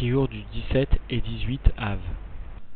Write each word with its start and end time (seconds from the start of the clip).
Du 0.00 0.14
17 0.14 0.98
et 1.10 1.20
18 1.20 1.72
Av. 1.76 1.98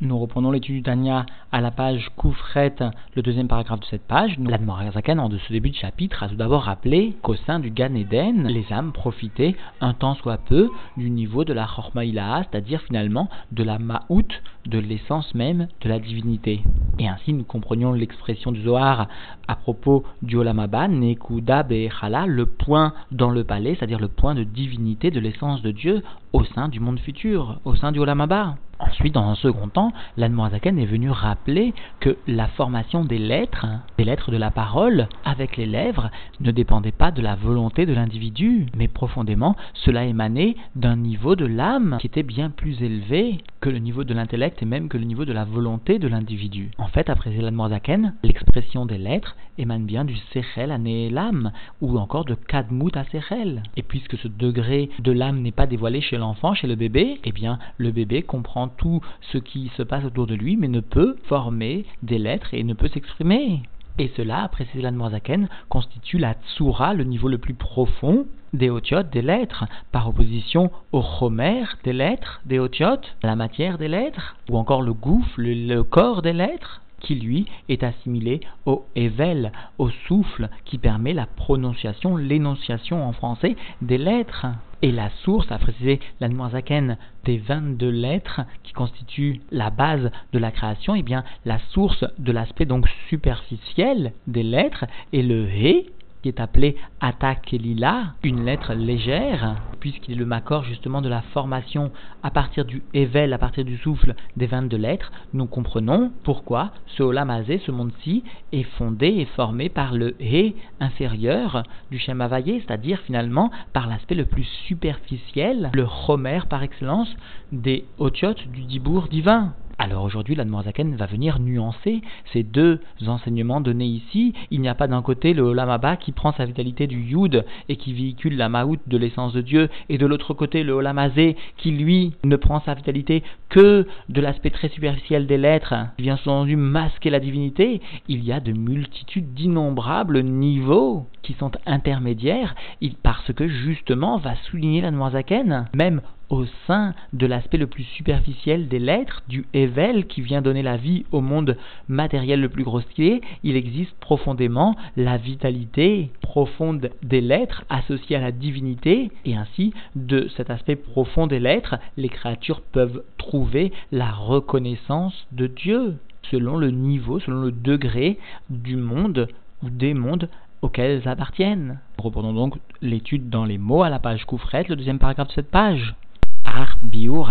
Nous 0.02 0.19
reprenons 0.19 0.50
l'étude 0.50 0.74
du 0.74 0.82
Tania 0.82 1.24
à 1.52 1.62
la 1.62 1.70
page 1.70 2.10
Koufret, 2.16 2.74
le 3.15 3.23
deuxième 3.23 3.48
paragraphe 3.48 3.81
de 3.81 3.86
cette 3.86 4.06
page. 4.06 4.37
L'Admorazaken, 4.38 5.19
en 5.19 5.31
de 5.31 5.39
ce 5.39 5.51
début 5.51 5.71
de 5.71 5.75
chapitre, 5.75 6.23
a 6.23 6.29
tout 6.29 6.35
d'abord 6.35 6.65
rappelé 6.65 7.17
qu'au 7.23 7.35
sein 7.35 7.61
du 7.61 7.71
Gan 7.71 7.95
Eden, 7.95 8.47
les 8.47 8.71
âmes 8.71 8.93
profitaient 8.93 9.57
un 9.81 9.95
temps 9.95 10.17
soit 10.17 10.37
peu 10.37 10.71
du 10.99 11.09
niveau 11.09 11.45
de 11.45 11.55
la 11.55 11.67
Chormaïlaha, 11.67 12.43
c'est-à-dire 12.43 12.83
finalement 12.83 13.31
de 13.53 13.63
la 13.63 13.79
Ma'out, 13.79 14.29
de 14.67 14.79
l'essence 14.79 15.35
même 15.35 15.69
de 15.81 15.88
la 15.88 16.00
divinité. 16.00 16.62
Et 16.98 17.09
ainsi, 17.09 17.32
nous 17.32 17.45
comprenions 17.45 17.95
l'expression 17.95 18.52
du 18.52 18.62
Zohar 18.64 19.09
à 19.48 19.56
propos 19.56 20.04
du 20.20 20.36
Olamaba, 20.36 20.88
Nekuda 20.88 21.62
Be'echala, 21.62 22.27
le 22.27 22.45
point 22.45 22.93
dans 23.12 23.30
le 23.30 23.45
palais, 23.45 23.77
c'est-à-dire 23.77 24.00
le 24.00 24.09
point 24.09 24.34
de 24.34 24.45
divinité 24.45 25.11
de 25.11 25.20
l'essence 25.20 25.62
de 25.62 25.70
Dieu 25.70 26.02
au 26.34 26.42
sein 26.42 26.68
du 26.68 26.80
monde 26.80 26.98
futur, 26.98 27.60
au 27.64 27.76
sein 27.76 27.92
du 27.92 28.00
Olamaba. 28.00 28.56
Ensuite, 28.80 29.14
dans 29.14 29.29
un 29.29 29.36
second 29.36 29.68
temps, 29.68 29.92
l'Admorazaken 30.16 30.79
est 30.80 30.84
venu 30.84 31.08
rappeler 31.08 31.72
que 32.01 32.16
la 32.27 32.48
formation 32.48 33.05
des 33.05 33.19
lettres, 33.19 33.66
des 33.98 34.05
lettres 34.05 34.33
de 34.33 34.37
la 34.37 34.51
parole, 34.51 35.09
avec 35.25 35.56
les 35.56 35.66
lèvres, 35.66 36.11
ne 36.41 36.51
dépendait 36.51 36.91
pas 36.92 37.12
de 37.12 37.23
la 37.23 37.37
volonté 37.37 37.87
de 37.87 37.95
l'individu, 37.95 38.66
mais 38.77 38.89
profondément, 38.89 39.55
cela 39.75 40.05
émanait 40.05 40.56
d'un 40.75 40.97
niveau 40.97 41.37
de 41.37 41.47
l'âme 41.47 41.98
qui 42.01 42.09
était 42.09 42.25
bien 42.25 42.51
plus 42.51 42.83
élevé 42.83 43.39
que 43.61 43.70
le 43.70 43.78
niveau 43.78 44.03
de 44.03 44.12
l'intellect 44.12 44.61
et 44.61 44.66
même 44.66 44.89
que 44.89 44.98
le 44.98 45.05
niveau 45.05 45.25
de 45.25 45.33
la 45.33 45.45
volonté 45.45 46.01
de 46.01 46.09
l'individu. 46.09 46.73
En 46.78 46.89
fait, 46.89 47.09
après 47.09 47.30
l'Admorazaken, 47.30 48.14
l'expression 48.25 48.87
des 48.87 48.98
lettres 48.98 49.37
émane 49.56 49.87
bien 49.87 50.05
du 50.05 50.16
Sechel 50.33 50.73
à 50.73 50.78
l'âme, 50.78 51.53
ou 51.80 51.97
encore 51.97 52.25
de 52.25 52.34
Kadmut 52.34 52.97
à 52.97 53.05
Sechel. 53.05 53.62
Et 53.77 53.83
puisque 53.83 54.19
ce 54.19 54.28
degré 54.28 54.91
de 54.98 55.12
l'âme 55.12 55.41
n'est 55.41 55.53
pas 55.53 55.66
dévoilé 55.66 56.01
chez 56.01 56.19
l'enfant, 56.24 56.55
chez 56.55 56.66
le 56.66 56.74
bébé, 56.74 57.20
eh 57.24 57.33
bien, 57.33 57.59
le 57.77 57.91
bébé 57.92 58.23
comprend 58.23 58.69
tout 58.69 59.01
ce 59.33 59.38
qui 59.38 59.70
se 59.77 59.83
passe 59.83 60.05
autour 60.05 60.27
de 60.27 60.34
lui, 60.34 60.56
mais 60.56 60.69
ne 60.69 60.80
peut 60.80 61.16
former 61.25 61.84
des 62.03 62.19
lettres 62.19 62.55
et 62.55 62.64
ne 62.64 62.75
peut 62.75 62.89
s'exprimer. 62.89 63.62
Et 63.98 64.11
cela, 64.16 64.42
a 64.44 64.48
précisé 64.48 64.83
l'Admorazaken, 64.83 65.48
constitue 65.69 66.19
la 66.19 66.34
tsura, 66.34 66.94
le 66.94 67.05
niveau 67.05 67.28
le 67.28 67.39
plus 67.39 67.55
profond 67.55 68.27
des 68.53 68.70
otiotes, 68.70 69.11
des 69.11 69.22
lettres, 69.22 69.64
par 69.92 70.08
opposition 70.08 70.70
au 70.92 71.03
chomer 71.03 71.64
des 71.84 71.92
lettres, 71.92 72.41
des 72.47 72.59
otiotes, 72.59 73.16
la 73.22 73.36
matière 73.36 73.78
des 73.78 73.88
lettres, 73.88 74.36
ou 74.50 74.56
encore 74.56 74.83
le 74.83 74.94
gouffre, 74.94 75.34
le 75.36 75.83
corps 75.83 76.22
des 76.22 76.33
lettres 76.33 76.81
qui 77.05 77.14
lui 77.14 77.47
est 77.69 77.83
assimilé 77.83 78.41
au 78.66 78.84
ével, 78.97 79.52
au 79.78 79.91
souffle 80.08 80.48
qui 80.64 80.78
permet 80.78 81.12
la 81.12 81.27
prononciation, 81.27 82.16
l'énonciation 82.16 83.06
en 83.06 83.12
français 83.12 83.56
des 83.83 83.98
lettres. 83.98 84.47
Et 84.83 84.92
la 84.92 85.10
source, 85.22 85.50
a 85.50 85.58
précisé 85.58 86.00
l'Anmoisaken, 86.20 86.98
des 87.25 87.38
22 87.38 87.88
lettres 87.88 88.42
qui 88.62 88.72
constituent 88.72 89.41
la 89.50 89.70
base 89.70 90.10
de 90.32 90.38
la 90.38 90.50
création, 90.50 90.94
et 90.94 90.98
eh 90.98 91.02
bien 91.02 91.25
la 91.44 91.58
source 91.70 92.05
de 92.19 92.32
l'aspect 92.32 92.66
donc 92.66 92.86
superficiel 93.08 94.12
des 94.27 94.42
lettres 94.42 94.84
est 95.12 95.22
le 95.22 95.48
He, 95.48 95.86
qui 96.25 96.30
est 96.30 96.41
appelé 96.41 96.77
Atakelila, 97.03 98.14
une 98.22 98.47
lettre 98.47 98.72
légère, 98.72 99.56
puisqu'il 99.78 100.14
est 100.14 100.19
le 100.19 100.25
macor 100.25 100.64
justement 100.64 101.03
de 101.03 101.08
la 101.11 101.20
formation 101.20 101.92
à 102.22 102.31
partir 102.31 102.64
du 102.64 102.83
Evel, 102.94 103.34
à 103.34 103.39
partir 103.39 103.62
du 103.62 103.77
souffle 103.77 104.14
des 104.34 104.47
22 104.47 104.75
lettres, 104.78 105.12
nous 105.34 105.44
comprenons 105.44 106.11
pourquoi 106.22 106.70
ce 106.86 107.03
Olamazé, 107.03 107.61
ce 107.66 107.70
monde-ci, 107.70 108.25
est 108.53 108.62
fondé 108.78 109.08
et 109.08 109.27
formé 109.36 109.69
par 109.69 109.92
le 109.92 110.16
He 110.19 110.55
inférieur 110.81 111.62
du 111.91 111.98
Shem 111.98 112.27
c'est-à-dire 112.27 113.00
finalement 113.00 113.50
par 113.75 113.86
l'aspect 113.86 114.14
le 114.14 114.25
plus 114.25 114.48
superficiel, 114.66 115.70
le 115.75 115.86
Homer 116.09 116.41
par 116.48 116.62
excellence 116.62 117.14
des 117.53 117.84
Otiotes 117.98 118.48
du 118.48 118.62
Dibour 118.62 119.09
divin. 119.09 119.53
Alors 119.78 120.05
aujourd'hui, 120.05 120.34
la 120.34 120.44
Zaken 120.44 120.94
va 120.94 121.06
venir 121.06 121.41
nuancer 121.41 122.00
ces 122.33 122.42
deux 122.42 122.80
enseignements 123.06 123.61
donnés 123.61 123.86
ici. 123.86 124.33
Il 124.50 124.61
n'y 124.61 124.69
a 124.69 124.75
pas 124.75 124.86
d'un 124.86 125.03
côté 125.03 125.34
le 125.34 125.43
Olamaba 125.43 125.97
qui 125.97 126.12
prend 126.12 126.32
sa 126.32 126.44
vitalité 126.44 126.87
du 126.87 127.00
Yud 127.00 127.44
et 127.69 127.76
qui 127.76 127.93
véhicule 127.93 128.37
la 128.37 128.49
Maout 128.49 128.78
de 128.87 128.97
l'essence 128.97 129.32
de 129.32 129.41
Dieu, 129.41 129.69
et 129.88 129.99
de 129.99 130.06
l'autre 130.06 130.32
côté 130.32 130.62
le 130.62 130.72
Olamazé 130.72 131.37
qui 131.56 131.72
lui 131.72 132.15
ne 132.22 132.37
prend 132.37 132.60
sa 132.60 132.75
vitalité 132.75 133.22
que 133.49 133.87
de 134.09 134.21
l'aspect 134.21 134.50
très 134.50 134.69
superficiel 134.69 135.26
des 135.26 135.38
lettres, 135.38 135.75
qui 135.97 136.04
vient 136.04 136.16
sous-entendu 136.16 136.56
masquer 136.56 137.10
la 137.10 137.20
divinité. 137.20 137.81
Il 138.09 138.25
y 138.25 138.32
a 138.32 138.41
de 138.41 138.53
multitudes 138.53 139.34
d'innombrables 139.34 140.20
niveaux 140.22 141.06
qui 141.22 141.34
sont 141.34 141.53
intermédiaires, 141.66 142.54
parce 143.03 143.32
que 143.32 143.49
justement 143.49 144.19
va 144.19 144.37
souligner 144.50 144.81
la 144.81 145.10
Zaken, 145.10 145.69
même 145.75 146.00
au 146.31 146.45
sein 146.67 146.95
de 147.12 147.27
l'aspect 147.27 147.59
le 147.59 147.67
plus 147.67 147.85
superficiel 147.85 148.69
des 148.69 148.79
lettres, 148.79 149.23
du 149.29 149.47
Evel 149.53 150.07
qui 150.07 150.21
vient 150.21 150.43
donner 150.43 150.62
la 150.62 150.77
vie 150.77 151.05
au 151.12 151.21
monde 151.21 151.57
matériel 151.89 152.41
le 152.41 152.49
plus 152.49 152.65
grossier, 152.65 153.21
il 153.43 153.57
existe 153.57 153.95
profondément 154.01 154.77
la 154.97 155.17
vitalité 155.17 156.11
profonde 156.21 156.91
des 157.03 157.21
lettres 157.21 157.65
associée 157.69 158.17
à 158.17 158.21
la 158.21 158.33
divinité, 158.33 159.11
et 159.25 159.37
ainsi, 159.37 159.73
de 159.97 160.29
cet 160.37 160.51
aspect 160.51 160.77
profond 160.77 161.27
des 161.27 161.41
lettres, 161.41 161.77
les 161.97 162.09
créatures 162.09 162.61
peuvent 162.61 163.03
trouver 163.19 163.73
la 163.93 164.11
reconnaissance 164.11 165.27
de 165.33 165.47
Dieu, 165.47 165.97
selon 166.31 166.56
le 166.56 166.71
niveau, 166.71 167.21
selon 167.21 167.43
le 167.43 167.53
degré 167.53 168.19
du 168.51 168.77
monde 168.77 169.29
ou 169.62 169.71
des 169.71 169.95
mondes 169.95 170.29
auxquels 170.62 171.03
elles 171.03 171.09
appartiennent. 171.09 171.79
Reprenons 171.99 172.33
donc 172.33 172.56
l'étude 172.81 173.29
dans 173.29 173.45
les 173.45 173.59
mots 173.59 173.83
à 173.83 173.91
la 173.91 173.99
page 173.99 174.25
Koufret, 174.25 174.65
le 174.69 174.77
deuxième 174.77 174.99
paragraphe 174.99 175.29
de 175.29 175.33
cette 175.35 175.51
page. 175.51 175.95
Ar 176.44 176.78
Bio 176.82 177.25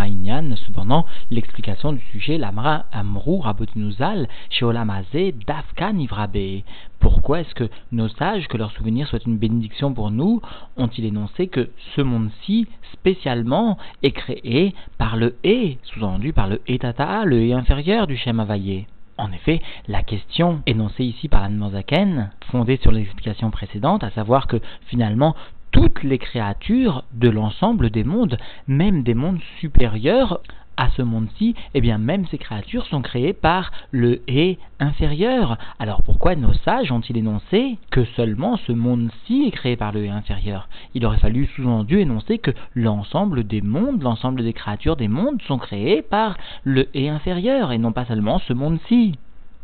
cependant, 0.66 1.06
l'explication 1.31 1.94
du 1.94 2.01
sujet, 2.12 2.38
l'Amra 2.38 2.85
Amrou 2.91 3.40
Rabotinuzal, 3.40 4.28
Sheolamazé, 4.50 5.34
Dafka 5.47 5.94
Nivrabe. 5.94 6.63
Pourquoi 7.00 7.41
est-ce 7.41 7.56
que 7.56 7.69
nos 7.91 8.09
sages, 8.09 8.47
que 8.47 8.57
leur 8.57 8.72
souvenir 8.72 9.07
soit 9.07 9.25
une 9.25 9.38
bénédiction 9.38 9.94
pour 9.94 10.12
nous, 10.12 10.41
ont-ils 10.78 11.06
énoncé 11.06 11.47
que 11.47 11.69
ce 11.96 12.01
monde-ci, 12.01 12.68
spécialement, 12.94 13.78
est 14.01 14.12
créé 14.12 14.74
par 14.97 15.18
le 15.18 15.35
E, 15.45 15.75
sous-entendu 15.84 16.34
par 16.34 16.47
le 16.47 16.62
Etata, 16.68 17.25
le 17.25 17.50
E 17.50 17.53
inférieur 17.53 18.07
du 18.07 18.18
Shem 18.18 18.40
Availlé 18.40 18.88
en 19.18 19.31
effet, 19.31 19.62
la 19.88 20.01
question 20.01 20.63
énoncée 20.66 21.03
ici 21.03 21.28
par 21.28 21.47
Zaken, 21.72 22.31
fondée 22.51 22.78
sur 22.78 22.91
l'explication 22.91 23.51
précédente, 23.51 24.03
à 24.03 24.09
savoir 24.09 24.47
que 24.47 24.57
finalement 24.88 25.35
toutes 25.73 26.03
les 26.03 26.19
créatures 26.19 27.03
de 27.13 27.29
l'ensemble 27.29 27.89
des 27.89 28.06
mondes, 28.06 28.38
même 28.67 29.03
des 29.03 29.16
mondes 29.16 29.41
supérieurs 29.59 30.39
à 30.78 30.89
ce 30.91 31.01
monde-ci, 31.01 31.56
eh 31.73 31.81
bien 31.81 31.97
même 31.97 32.25
ces 32.28 32.38
créatures 32.38 32.85
sont 32.85 33.01
créées 33.01 33.34
par 33.34 33.72
le 33.91 34.22
et 34.28 34.57
inférieur. 34.79 35.57
Alors 35.79 36.01
pourquoi 36.03 36.35
nos 36.35 36.53
sages 36.53 36.91
ont-ils 36.91 37.17
énoncé 37.17 37.78
que 37.91 38.06
seulement 38.16 38.57
ce 38.57 38.72
monde-ci 38.72 39.45
est 39.47 39.51
créé 39.51 39.75
par 39.75 39.91
le 39.91 40.06
et 40.06 40.09
inférieur? 40.09 40.69
Il 40.94 41.06
aurait 41.06 41.19
fallu 41.19 41.47
sous-entendu 41.47 42.00
énoncer 42.00 42.38
que 42.38 42.51
l'ensemble 42.75 43.44
des 43.44 43.62
mondes, 43.62 44.01
l'ensemble 44.01 44.44
des 44.44 44.53
créatures 44.53 44.95
des 44.95 45.07
mondes 45.07 45.41
sont 45.44 45.57
créées 45.57 46.01
par 46.01 46.38
le 46.63 46.88
et 46.95 47.09
inférieur 47.09 47.72
et 47.72 47.78
non 47.78 47.91
pas 47.91 48.06
seulement 48.06 48.39
ce 48.39 48.53
monde-ci. 48.53 49.16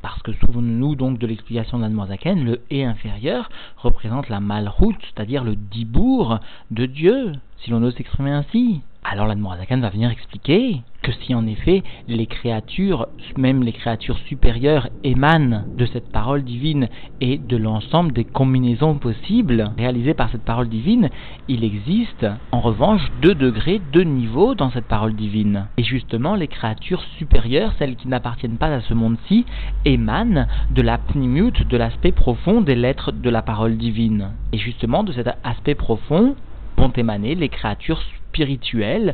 Parce 0.02 0.22
que 0.22 0.32
souvenons-nous 0.32 0.96
donc 0.96 1.20
de 1.20 1.28
l'explication 1.28 1.80
d'Admozaken, 1.80 2.44
le 2.44 2.62
et 2.70 2.86
inférieur 2.86 3.50
représente 3.78 4.30
la 4.30 4.40
malroute, 4.40 4.96
c'est-à-dire 5.02 5.44
le 5.44 5.56
dibour 5.56 6.40
de 6.72 6.86
Dieu, 6.86 7.34
si 7.58 7.70
l'on 7.70 7.84
ose 7.84 7.96
s'exprimer 7.96 8.32
ainsi. 8.32 8.82
Alors 9.04 9.28
l'Admorazakan 9.28 9.80
va 9.80 9.90
venir 9.90 10.12
expliquer 10.12 10.82
que 11.02 11.14
si 11.14 11.34
en 11.34 11.48
effet 11.48 11.84
les 12.10 12.26
créatures, 12.26 13.08
même 13.38 13.64
les 13.64 13.72
créatures 13.72 14.20
supérieures, 14.28 14.90
émanent 15.04 15.64
de 15.78 15.86
cette 15.86 16.12
parole 16.12 16.44
divine 16.44 16.90
et 17.22 17.38
de 17.38 17.56
l'ensemble 17.56 18.12
des 18.12 18.26
combinaisons 18.26 18.96
possibles 18.96 19.72
réalisées 19.78 20.14
par 20.14 20.30
cette 20.30 20.44
parole 20.44 20.68
divine, 20.68 21.10
il 21.48 21.64
existe 21.64 22.28
en 22.52 22.60
revanche 22.60 23.02
deux 23.22 23.36
degrés, 23.36 23.82
deux 23.94 24.04
niveaux 24.04 24.54
dans 24.54 24.70
cette 24.70 24.88
parole 24.88 25.16
divine. 25.16 25.68
Et 25.78 25.84
justement, 25.84 26.36
les 26.36 26.48
créatures 26.48 27.04
supérieures, 27.18 27.74
celles 27.80 27.96
qui 27.96 28.10
n'appartiennent 28.10 28.57
pas 28.57 28.74
à 28.74 28.81
ce 28.81 28.94
monde-ci, 28.94 29.46
émanent 29.86 30.46
de 30.72 30.81
la 30.81 30.98
pnimute, 30.98 31.68
de 31.68 31.78
l'aspect 31.78 32.12
profond 32.12 32.60
des 32.60 32.75
lettres 32.75 33.13
de 33.13 33.30
la 33.30 33.42
parole 33.42 33.78
divine. 33.78 34.31
Et 34.51 34.57
justement, 34.57 35.04
de 35.04 35.13
cet 35.13 35.30
aspect 35.44 35.75
profond 35.75 36.36
vont 36.80 36.94
émaner 36.96 37.36
les 37.36 37.50
créatures 37.50 38.02
spirituelles 38.30 39.14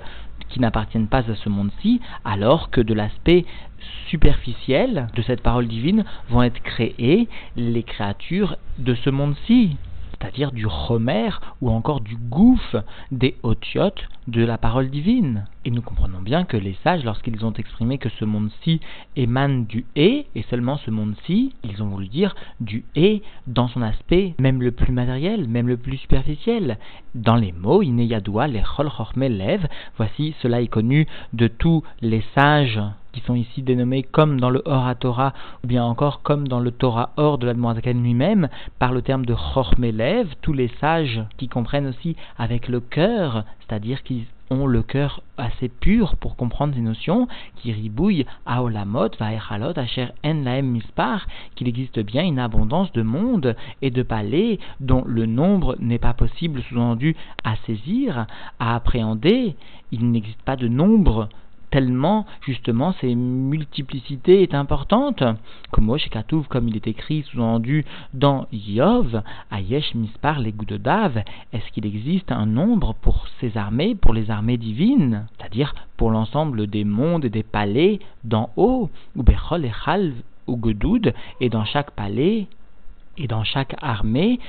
qui 0.50 0.60
n'appartiennent 0.60 1.08
pas 1.08 1.30
à 1.30 1.36
ce 1.36 1.50
monde-ci, 1.50 2.00
alors 2.24 2.70
que 2.70 2.80
de 2.80 2.94
l'aspect 2.94 3.46
superficiel 4.08 5.08
de 5.16 5.22
cette 5.24 5.42
parole 5.42 5.68
divine 5.68 6.06
vont 6.30 6.44
être 6.44 6.62
créées 6.62 7.28
les 7.56 7.84
créatures 7.84 8.58
de 8.78 8.94
ce 8.94 9.10
monde-ci 9.10 9.78
c'est-à-dire 10.26 10.52
du 10.52 10.66
romer 10.66 11.30
ou 11.62 11.70
encore 11.70 12.02
du 12.02 12.16
gouffre 12.16 12.84
des 13.12 13.36
otiotes 13.44 14.08
de 14.28 14.44
la 14.44 14.58
parole 14.58 14.90
divine. 14.90 15.46
Et 15.66 15.72
nous 15.72 15.84
comprenons 15.84 16.22
bien 16.22 16.46
que 16.46 16.58
les 16.58 16.76
sages, 16.84 17.04
lorsqu'ils 17.04 17.46
ont 17.46 17.54
exprimé 17.54 17.98
que 18.00 18.10
ce 18.10 18.26
monde-ci 18.26 18.80
émane 19.16 19.66
du 19.66 19.86
et, 19.96 20.26
et 20.36 20.44
seulement 20.50 20.78
ce 20.78 20.90
monde-ci, 20.90 21.54
ils 21.64 21.84
ont 21.84 21.88
voulu 21.88 22.08
dire 22.08 22.36
du 22.60 22.86
et 22.96 23.22
dans 23.46 23.68
son 23.68 23.82
aspect 23.82 24.34
même 24.40 24.62
le 24.62 24.72
plus 24.72 24.92
matériel, 24.92 25.48
même 25.48 25.68
le 25.68 25.78
plus 25.78 25.98
superficiel. 25.98 26.78
Dans 27.14 27.36
les 27.36 27.52
mots, 27.52 27.84
ineyadoua, 27.84 28.48
les 28.48 28.64
chol 28.64 28.90
voici 29.98 30.36
cela 30.42 30.62
est 30.62 30.68
connu 30.68 31.08
de 31.34 31.48
tous 31.48 31.84
les 32.02 32.24
sages 32.34 32.82
qui 33.16 33.22
sont 33.22 33.36
ici 33.36 33.62
dénommés 33.62 34.04
comme 34.04 34.42
dans 34.42 34.50
le 34.50 34.62
Torah, 35.00 35.34
ou 35.64 35.68
bien 35.68 35.86
encore 35.86 36.22
comme 36.22 36.50
dans 36.50 36.60
le 36.60 36.72
Torah 36.72 37.12
Or 37.16 37.38
de 37.38 37.46
l'Admorazaken 37.46 38.04
lui-même, 38.04 38.50
par 38.78 38.92
le 38.92 39.02
terme 39.02 39.26
de 39.26 39.34
Chormelev, 39.34 40.28
tous 40.42 40.52
les 40.52 40.68
sages 40.82 41.24
qui 41.38 41.48
comprennent 41.48 41.88
aussi 41.88 42.18
avec 42.38 42.68
le 42.68 42.82
cœur, 42.82 43.46
c'est-à-dire 43.62 44.04
qui 44.04 44.26
ont 44.50 44.68
le 44.68 44.84
cœur 44.84 45.22
assez 45.38 45.70
pur 45.70 46.18
pour 46.18 46.36
comprendre 46.36 46.76
ces 46.76 46.82
notions, 46.82 47.30
qui 47.56 47.72
ribouillent 47.72 48.26
Aolamot, 48.46 49.12
Vaechalot, 49.18 49.80
Asher 49.80 50.10
En 50.26 50.44
Laem 50.44 50.68
Mispar, 50.68 51.26
qu'il 51.56 51.70
existe 51.70 52.02
bien 52.02 52.24
une 52.24 52.38
abondance 52.38 52.92
de 52.92 53.02
mondes 53.02 53.56
et 53.82 53.92
de 53.92 54.04
palais 54.04 54.60
dont 54.82 55.06
le 55.08 55.26
nombre 55.26 55.78
n'est 55.80 56.00
pas 56.00 56.14
possible, 56.14 56.62
sous-entendu, 56.64 57.16
à 57.46 57.56
saisir, 57.66 58.28
à 58.60 58.76
appréhender. 58.76 59.56
Il 59.94 60.12
n'existe 60.12 60.42
pas 60.42 60.58
de 60.58 60.68
nombre 60.68 61.30
tellement 61.76 62.26
justement 62.40 62.94
ces 63.02 63.16
multiplicité 63.16 64.44
est 64.44 64.54
importante. 64.54 65.22
Comme 65.72 65.94
comme 66.48 66.70
il 66.70 66.78
est 66.78 66.88
écrit 66.88 67.24
sous-entendu 67.24 67.84
dans 68.14 68.48
Yov, 68.54 69.22
Ayesh 69.52 69.94
Mispar 69.94 70.40
les 70.40 70.54
Dav, 70.54 71.22
est-ce 71.52 71.70
qu'il 71.74 71.86
existe 71.86 72.32
un 72.32 72.46
nombre 72.46 72.96
pour 73.02 73.28
ces 73.42 73.58
armées, 73.58 73.94
pour 73.94 74.14
les 74.14 74.32
armées 74.32 74.56
divines, 74.56 75.28
c'est-à-dire 75.38 75.76
pour 75.98 76.12
l'ensemble 76.12 76.68
des 76.68 76.86
mondes 76.86 77.26
et 77.26 77.30
des 77.30 77.44
palais 77.44 78.00
d'en 78.24 78.52
haut, 78.56 78.90
ou 79.18 79.24
Bechol 79.24 79.66
et 79.66 79.72
ou 80.48 80.58
Gedoud, 80.64 81.14
et 81.42 81.50
dans 81.50 81.66
chaque 81.66 81.92
palais 81.92 82.48
et 83.18 83.28
dans 83.28 83.44
chaque 83.44 83.76
armée, 83.82 84.40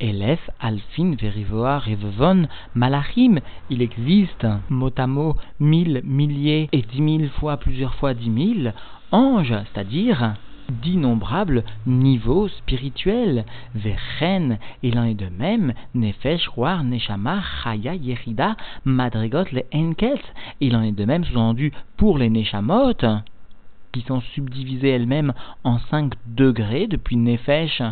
Elef, 0.00 0.50
Alfin, 0.60 1.14
Verivoa, 1.20 1.78
Revevon, 1.78 2.48
Malachim, 2.74 3.40
il 3.68 3.82
existe 3.82 4.46
mot 4.68 4.92
à 4.96 5.06
mot 5.06 5.36
mille, 5.58 6.00
milliers 6.04 6.68
et 6.72 6.82
dix 6.82 7.02
mille 7.02 7.28
fois, 7.30 7.58
plusieurs 7.58 7.94
fois 7.94 8.14
dix 8.14 8.30
mille 8.30 8.74
anges, 9.12 9.54
c'est-à-dire 9.72 10.34
d'innombrables 10.70 11.64
niveaux 11.86 12.48
spirituels. 12.48 13.44
Vechen, 13.74 14.58
il 14.82 14.98
en 14.98 15.04
est 15.04 15.14
de 15.14 15.28
même, 15.28 15.74
Nefesh, 15.94 16.46
Roar, 16.48 16.84
Neshama, 16.84 17.42
Chaya, 17.62 17.94
Yerida, 17.94 18.56
Madrigot, 18.84 19.44
les 19.52 19.66
Enkels. 19.74 20.20
Il 20.60 20.76
en 20.76 20.82
est 20.82 20.92
de 20.92 21.04
même, 21.04 21.24
sous-entendu, 21.24 21.72
pour 21.96 22.18
les 22.18 22.30
Neshamot, 22.30 22.94
qui 23.92 24.02
sont 24.02 24.20
subdivisées 24.20 24.90
elles-mêmes 24.90 25.32
en 25.64 25.78
cinq 25.90 26.14
degrés 26.26 26.86
depuis 26.86 27.16
Nefesh 27.16 27.82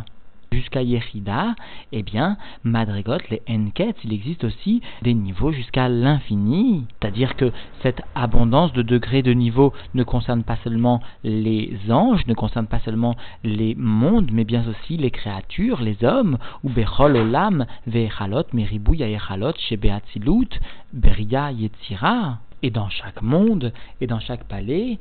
jusqu'à 0.52 0.82
Yechida, 0.82 1.54
eh 1.92 2.02
bien, 2.02 2.36
Madrigot, 2.64 3.18
les 3.30 3.42
Enket, 3.48 3.96
il 4.04 4.12
existe 4.12 4.44
aussi 4.44 4.82
des 5.02 5.14
niveaux 5.14 5.52
jusqu'à 5.52 5.88
l'infini. 5.88 6.86
C'est-à-dire 7.00 7.36
que 7.36 7.52
cette 7.82 8.02
abondance 8.14 8.72
de 8.72 8.82
degrés 8.82 9.22
de 9.22 9.32
niveaux 9.32 9.72
ne 9.94 10.02
concerne 10.02 10.42
pas 10.42 10.56
seulement 10.64 11.00
les 11.24 11.78
anges, 11.90 12.26
ne 12.26 12.34
concerne 12.34 12.66
pas 12.66 12.80
seulement 12.80 13.16
les 13.44 13.74
mondes, 13.74 14.30
mais 14.32 14.44
bien 14.44 14.64
aussi 14.68 14.96
les 14.96 15.10
créatures, 15.10 15.80
les 15.80 16.02
hommes, 16.04 16.38
ou 16.64 16.70
Bechol 16.70 17.16
Olam, 17.16 17.66
Ve'echalot, 17.86 18.44
Meribou, 18.52 18.94
Yaechalot, 18.94 19.54
Shebeatzilut, 19.58 20.60
Beria, 20.92 21.52
Yetzira. 21.52 22.38
Et 22.62 22.70
dans 22.70 22.88
chaque 22.88 23.22
monde, 23.22 23.72
et 24.00 24.08
dans 24.08 24.18
chaque 24.18 24.42
palais, 24.44 24.98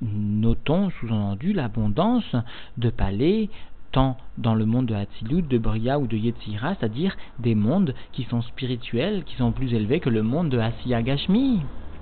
notons 0.00 0.90
sous-entendu 0.90 1.52
l'abondance 1.52 2.36
de 2.78 2.90
palais, 2.90 3.50
tant 3.92 4.16
dans 4.38 4.54
le 4.54 4.66
monde 4.66 4.86
de 4.86 4.94
Hatzilut, 4.94 5.42
de 5.42 5.58
Bria 5.58 5.98
ou 5.98 6.06
de 6.06 6.16
Yetzira, 6.16 6.74
c'est-à-dire 6.74 7.16
des 7.38 7.54
mondes 7.54 7.94
qui 8.12 8.24
sont 8.24 8.42
spirituels, 8.42 9.24
qui 9.24 9.36
sont 9.36 9.52
plus 9.52 9.74
élevés 9.74 10.00
que 10.00 10.10
le 10.10 10.22
monde 10.22 10.48
de 10.48 10.58
Asiya 10.58 11.02
Gashmi 11.02 11.60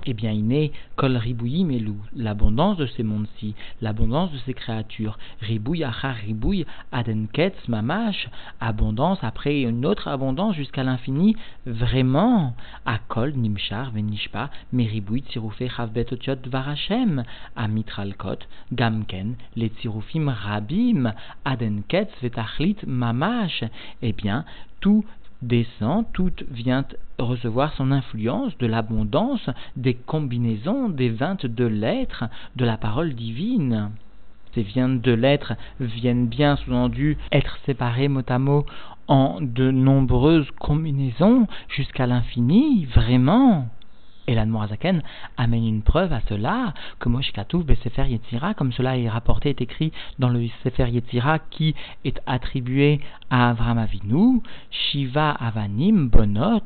eh 0.09 0.13
bien, 0.15 0.31
il 0.31 0.51
est 0.51 0.71
kol 0.95 1.15
ribouyi 1.17 1.63
melou, 1.65 1.97
l'abondance 2.15 2.77
de 2.77 2.87
ces 2.87 3.03
mondes-ci, 3.03 3.53
l'abondance 3.79 4.31
de 4.31 4.39
ces 4.39 4.55
créatures. 4.55 5.19
Ribouille 5.39 5.83
achar 5.83 6.15
ribouille 6.15 6.65
adenketz 6.91 7.53
mamash, 7.67 8.27
abondance 8.59 9.19
après 9.21 9.61
une 9.61 9.85
autre 9.85 10.07
abondance 10.07 10.55
jusqu'à 10.55 10.83
l'infini, 10.83 11.35
vraiment. 11.67 12.55
Akol 12.87 13.33
nimshar 13.35 13.91
venishpa, 13.91 14.49
meribouille 14.73 15.21
tsiroufé 15.21 15.69
chavbet 15.69 16.11
otiot 16.11 16.41
varachem, 16.47 17.23
amitralkot, 17.55 18.39
gamken, 18.73 19.35
les 19.55 19.69
tsiroufim 19.69 20.27
rabim, 20.27 21.13
adenketz 21.45 22.09
vetachlit 22.23 22.77
mamash. 22.87 23.63
Eh 24.01 24.13
bien, 24.13 24.43
tout 24.79 25.05
descend, 25.41 26.05
tout 26.13 26.33
vient 26.51 26.85
recevoir 27.17 27.73
son 27.73 27.91
influence 27.91 28.57
de 28.57 28.67
l'abondance 28.67 29.49
des 29.75 29.93
combinaisons 29.93 30.89
des 30.89 31.09
vingt-deux 31.09 31.67
lettres 31.67 32.25
de 32.55 32.65
la 32.65 32.77
parole 32.77 33.13
divine. 33.13 33.91
Ces 34.53 34.63
vingt-deux 34.63 35.15
lettres 35.15 35.53
viennent 35.79 36.27
bien 36.27 36.55
sous-entendu 36.57 37.17
être 37.31 37.57
séparées 37.65 38.07
mot 38.07 38.21
à 38.27 38.39
mot 38.39 38.65
en 39.07 39.39
de 39.41 39.71
nombreuses 39.71 40.49
combinaisons 40.59 41.47
jusqu'à 41.67 42.07
l'infini, 42.07 42.85
vraiment. 42.85 43.67
Et 44.29 44.35
l'Anmorazaken 44.35 45.01
amène 45.37 45.65
une 45.65 45.81
preuve 45.81 46.13
à 46.13 46.21
cela, 46.29 46.75
que 46.99 47.09
Moshe 47.09 47.31
Katouf 47.31 47.65
Sefer 47.81 48.05
Yetzira, 48.07 48.53
comme 48.53 48.71
cela 48.71 48.95
est 48.95 49.09
rapporté, 49.09 49.49
est 49.49 49.61
écrit 49.61 49.91
dans 50.19 50.29
le 50.29 50.47
Sefer 50.63 50.87
Yetzira 50.87 51.39
qui 51.39 51.73
est 52.05 52.21
attribué 52.27 52.99
à 53.31 53.49
Avram 53.49 53.79
Avinu, 53.79 54.43
Shiva 54.69 55.31
Avanim 55.31 56.09
Bonot, 56.09 56.61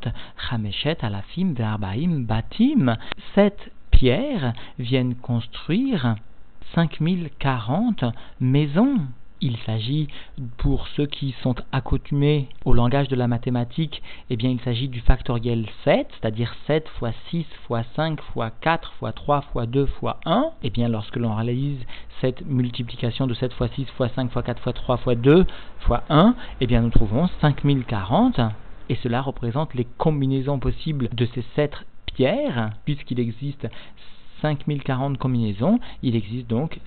Chameshet 0.49 0.97
Alafim 1.05 1.53
Verbaim 1.53 2.25
Batim. 2.25 2.97
Sept 3.33 3.71
pierres 3.91 4.51
viennent 4.77 5.15
construire 5.15 6.15
5040 6.75 8.03
maisons 8.41 8.99
il 9.43 9.57
s'agit, 9.65 10.07
pour 10.57 10.87
ceux 10.87 11.05
qui 11.05 11.35
sont 11.43 11.55
accoutumés 11.73 12.47
au 12.63 12.73
langage 12.73 13.09
de 13.09 13.15
la 13.15 13.27
mathématique, 13.27 14.01
eh 14.29 14.37
bien 14.37 14.49
il 14.49 14.59
s'agit 14.61 14.87
du 14.87 15.01
factoriel 15.01 15.67
7, 15.83 16.07
c'est-à-dire 16.09 16.55
7 16.65 16.87
fois 16.97 17.11
6 17.29 17.45
fois 17.67 17.83
5 17.95 18.21
fois 18.21 18.51
4 18.61 18.93
fois 18.93 19.11
3 19.11 19.41
fois 19.41 19.65
2 19.65 19.85
fois 19.85 20.19
1. 20.25 20.45
Eh 20.63 20.69
bien 20.69 20.87
lorsque 20.87 21.17
l'on 21.17 21.35
réalise 21.35 21.79
cette 22.21 22.45
multiplication 22.45 23.27
de 23.27 23.33
7 23.33 23.53
fois 23.53 23.67
6 23.67 23.85
fois 23.97 24.07
5 24.09 24.31
fois 24.31 24.43
4 24.43 24.61
fois 24.61 24.73
3 24.73 24.97
fois 24.97 25.15
2 25.15 25.45
fois 25.81 26.03
1, 26.09 26.35
eh 26.61 26.67
bien 26.67 26.81
nous 26.81 26.89
trouvons 26.89 27.27
5040 27.41 28.39
et 28.89 28.95
cela 29.03 29.21
représente 29.21 29.73
les 29.73 29.87
combinaisons 29.97 30.59
possibles 30.59 31.09
de 31.13 31.25
ces 31.33 31.43
7 31.55 31.73
pierres, 32.05 32.71
puisqu'il 32.85 33.19
existe 33.19 33.67
5040 34.41 35.17
combinaisons, 35.17 35.79
il 36.01 36.15
existe 36.15 36.47
donc 36.47 36.79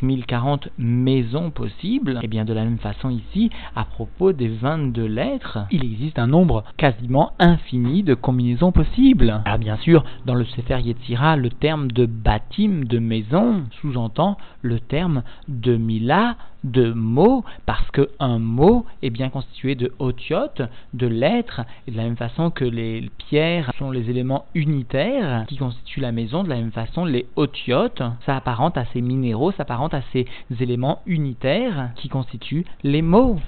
5040 0.00 0.68
maisons 0.78 1.50
possibles. 1.50 2.18
Et 2.22 2.28
bien 2.28 2.44
de 2.44 2.52
la 2.52 2.64
même 2.64 2.78
façon 2.78 3.10
ici, 3.10 3.50
à 3.76 3.84
propos 3.84 4.32
des 4.32 4.48
22 4.48 5.04
lettres, 5.04 5.60
il 5.70 5.84
existe 5.84 6.18
un 6.18 6.26
nombre 6.26 6.64
quasiment 6.76 7.32
infini 7.38 8.02
de 8.02 8.14
combinaisons 8.14 8.72
possibles. 8.72 9.40
Alors 9.44 9.58
bien 9.58 9.76
sûr, 9.76 10.04
dans 10.26 10.34
le 10.34 10.44
Sefer 10.44 10.80
Yetzira, 10.80 11.36
le 11.36 11.50
terme 11.50 11.90
de 11.90 12.06
bâtime, 12.06 12.84
de 12.84 12.98
maison, 12.98 13.64
sous-entend 13.80 14.36
le 14.62 14.80
terme 14.80 15.22
de 15.48 15.76
mila, 15.76 16.36
de 16.64 16.92
mots, 16.92 17.44
parce 17.66 17.90
qu'un 17.90 18.38
mot 18.38 18.86
est 19.02 19.10
bien 19.10 19.30
constitué 19.30 19.74
de 19.74 19.92
otiotes, 19.98 20.62
de 20.94 21.08
lettres, 21.08 21.62
et 21.86 21.90
de 21.90 21.96
la 21.96 22.04
même 22.04 22.16
façon 22.16 22.50
que 22.50 22.64
les 22.64 23.10
pierres 23.28 23.72
sont 23.78 23.90
les 23.90 24.08
éléments 24.10 24.46
unitaires 24.54 25.44
qui 25.48 25.56
constituent 25.56 26.00
la 26.00 26.12
maison, 26.12 26.44
de 26.44 26.48
la 26.48 26.56
même 26.56 26.70
façon 26.70 27.04
les 27.04 27.26
otiotes 27.34 28.02
s'apparentent 28.24 28.78
à 28.78 28.84
ces 28.92 29.00
minéraux, 29.00 29.50
s'apparentent 29.52 29.81
à 29.88 30.02
ces 30.12 30.26
éléments 30.60 31.02
unitaires 31.06 31.90
qui 31.96 32.08
constituent 32.08 32.64
les 32.82 33.02
mots. 33.02 33.38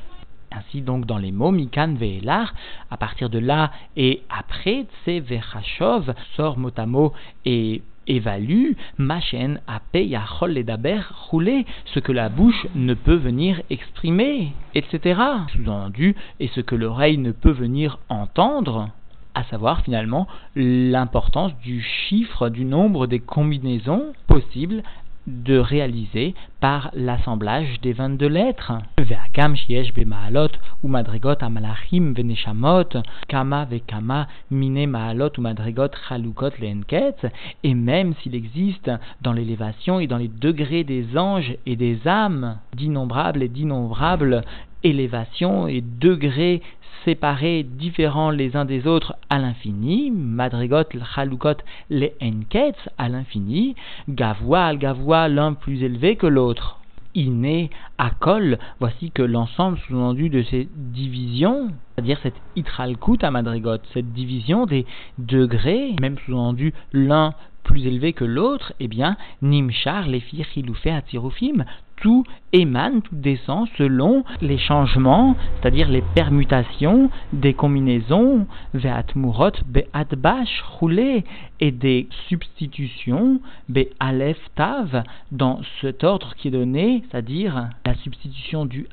Ainsi 0.52 0.82
donc 0.82 1.06
dans 1.06 1.18
les 1.18 1.32
mots 1.32 1.50
Mikan 1.50 1.94
Ve'elar, 1.94 2.54
à 2.90 2.96
partir 2.96 3.28
de 3.28 3.38
là 3.38 3.72
et 3.96 4.22
après 4.30 4.86
Tse 5.04 5.20
Vechashov 5.20 6.14
sort 6.36 6.58
mot 6.58 6.70
à 6.76 6.86
mot 6.86 7.12
et 7.44 7.82
évalue 8.06 8.72
Machen 8.98 9.60
Ape 9.66 9.94
Yachol 9.94 10.52
Ledaber 10.52 11.00
roulé, 11.30 11.66
ce 11.86 12.00
que 12.00 12.12
la 12.12 12.28
bouche 12.28 12.66
ne 12.74 12.94
peut 12.94 13.14
venir 13.14 13.62
exprimer, 13.70 14.52
etc. 14.74 15.20
Sous-entendu, 15.52 16.14
et 16.40 16.48
ce 16.48 16.60
que 16.60 16.74
l'oreille 16.74 17.18
ne 17.18 17.32
peut 17.32 17.50
venir 17.50 17.98
entendre 18.08 18.90
à 19.34 19.42
savoir 19.44 19.82
finalement 19.82 20.28
l'importance 20.54 21.52
du 21.58 21.82
chiffre, 21.82 22.48
du 22.48 22.64
nombre 22.64 23.06
des 23.06 23.18
combinaisons 23.18 24.12
possibles 24.28 24.82
de 25.26 25.58
réaliser 25.58 26.34
par 26.60 26.90
l'assemblage 26.94 27.80
des 27.80 27.92
22 27.92 28.26
lettres. 28.26 28.72
Ve'akam 28.98 29.56
shiesh 29.56 29.92
ma'alot 29.96 30.50
ou 30.82 30.88
madrigot 30.88 31.36
amalachim 31.40 32.12
veneshamot 32.14 32.96
kama 33.28 33.64
ve'kama 33.64 34.26
mine 34.50 34.86
ma'alot 34.86 35.30
ou 35.38 35.40
madrigot 35.40 35.88
chalukot 36.08 36.58
leenket 36.60 37.26
et 37.62 37.74
même 37.74 38.14
s'il 38.22 38.34
existe 38.34 38.90
dans 39.22 39.32
l'élévation 39.32 40.00
et 40.00 40.06
dans 40.06 40.18
les 40.18 40.28
degrés 40.28 40.84
des 40.84 41.16
anges 41.16 41.54
et 41.66 41.76
des 41.76 42.06
âmes 42.06 42.58
d'innombrables 42.74 43.42
et 43.42 43.48
d'innombrables 43.48 44.42
élévations 44.82 45.66
et 45.66 45.80
degrés 45.80 46.62
séparés, 47.04 47.62
différents 47.62 48.30
les 48.30 48.56
uns 48.56 48.64
des 48.64 48.86
autres 48.86 49.14
à 49.30 49.38
l'infini, 49.38 50.10
madrigot, 50.10 50.84
chalukot, 51.14 51.56
les 51.90 52.14
enkets 52.22 52.88
à 52.98 53.08
l'infini, 53.08 53.74
gavois, 54.08 54.64
al 54.64 54.78
gavois, 54.78 55.28
l'un 55.28 55.54
plus 55.54 55.82
élevé 55.82 56.16
que 56.16 56.26
l'autre. 56.26 56.80
Iné, 57.16 57.70
akol, 57.96 58.58
voici 58.80 59.12
que 59.12 59.22
l'ensemble 59.22 59.78
sous-entendu 59.86 60.30
de 60.30 60.42
ces 60.42 60.68
divisions, 60.74 61.68
c'est-à-dire 61.94 62.18
cette 62.22 62.40
itralkut 62.56 63.18
à 63.22 63.30
madrigot, 63.30 63.78
cette 63.92 64.12
division 64.12 64.66
des 64.66 64.84
degrés, 65.18 65.94
même 66.00 66.16
sous-entendu 66.26 66.74
l'un 66.92 67.34
plus 67.62 67.86
élevé 67.86 68.12
que 68.12 68.24
l'autre, 68.24 68.72
eh 68.78 68.88
bien, 68.88 69.16
Nimchar, 69.42 70.06
les 70.06 70.20
filles 70.20 70.44
à 70.86 71.02
Tirufim, 71.02 71.64
tout 71.96 72.24
émane, 72.52 73.02
tout 73.02 73.14
descend 73.14 73.68
selon 73.76 74.24
les 74.40 74.58
changements, 74.58 75.36
c'est-à-dire 75.60 75.88
les 75.88 76.02
permutations 76.14 77.10
des 77.32 77.54
combinaisons, 77.54 78.46
ve'atmurot, 78.74 79.52
be'atbash, 79.66 80.62
roulé, 80.78 81.24
et 81.60 81.70
des 81.70 82.08
substitutions, 82.28 83.40
be'alef 83.68 84.38
tav, 84.54 85.02
dans 85.32 85.60
cet 85.80 86.04
ordre 86.04 86.34
qui 86.36 86.48
est 86.48 86.52
donné, 86.52 87.02
c'est-à-dire 87.10 87.68
la 87.84 87.94
substitution 87.94 88.66
du 88.66 88.86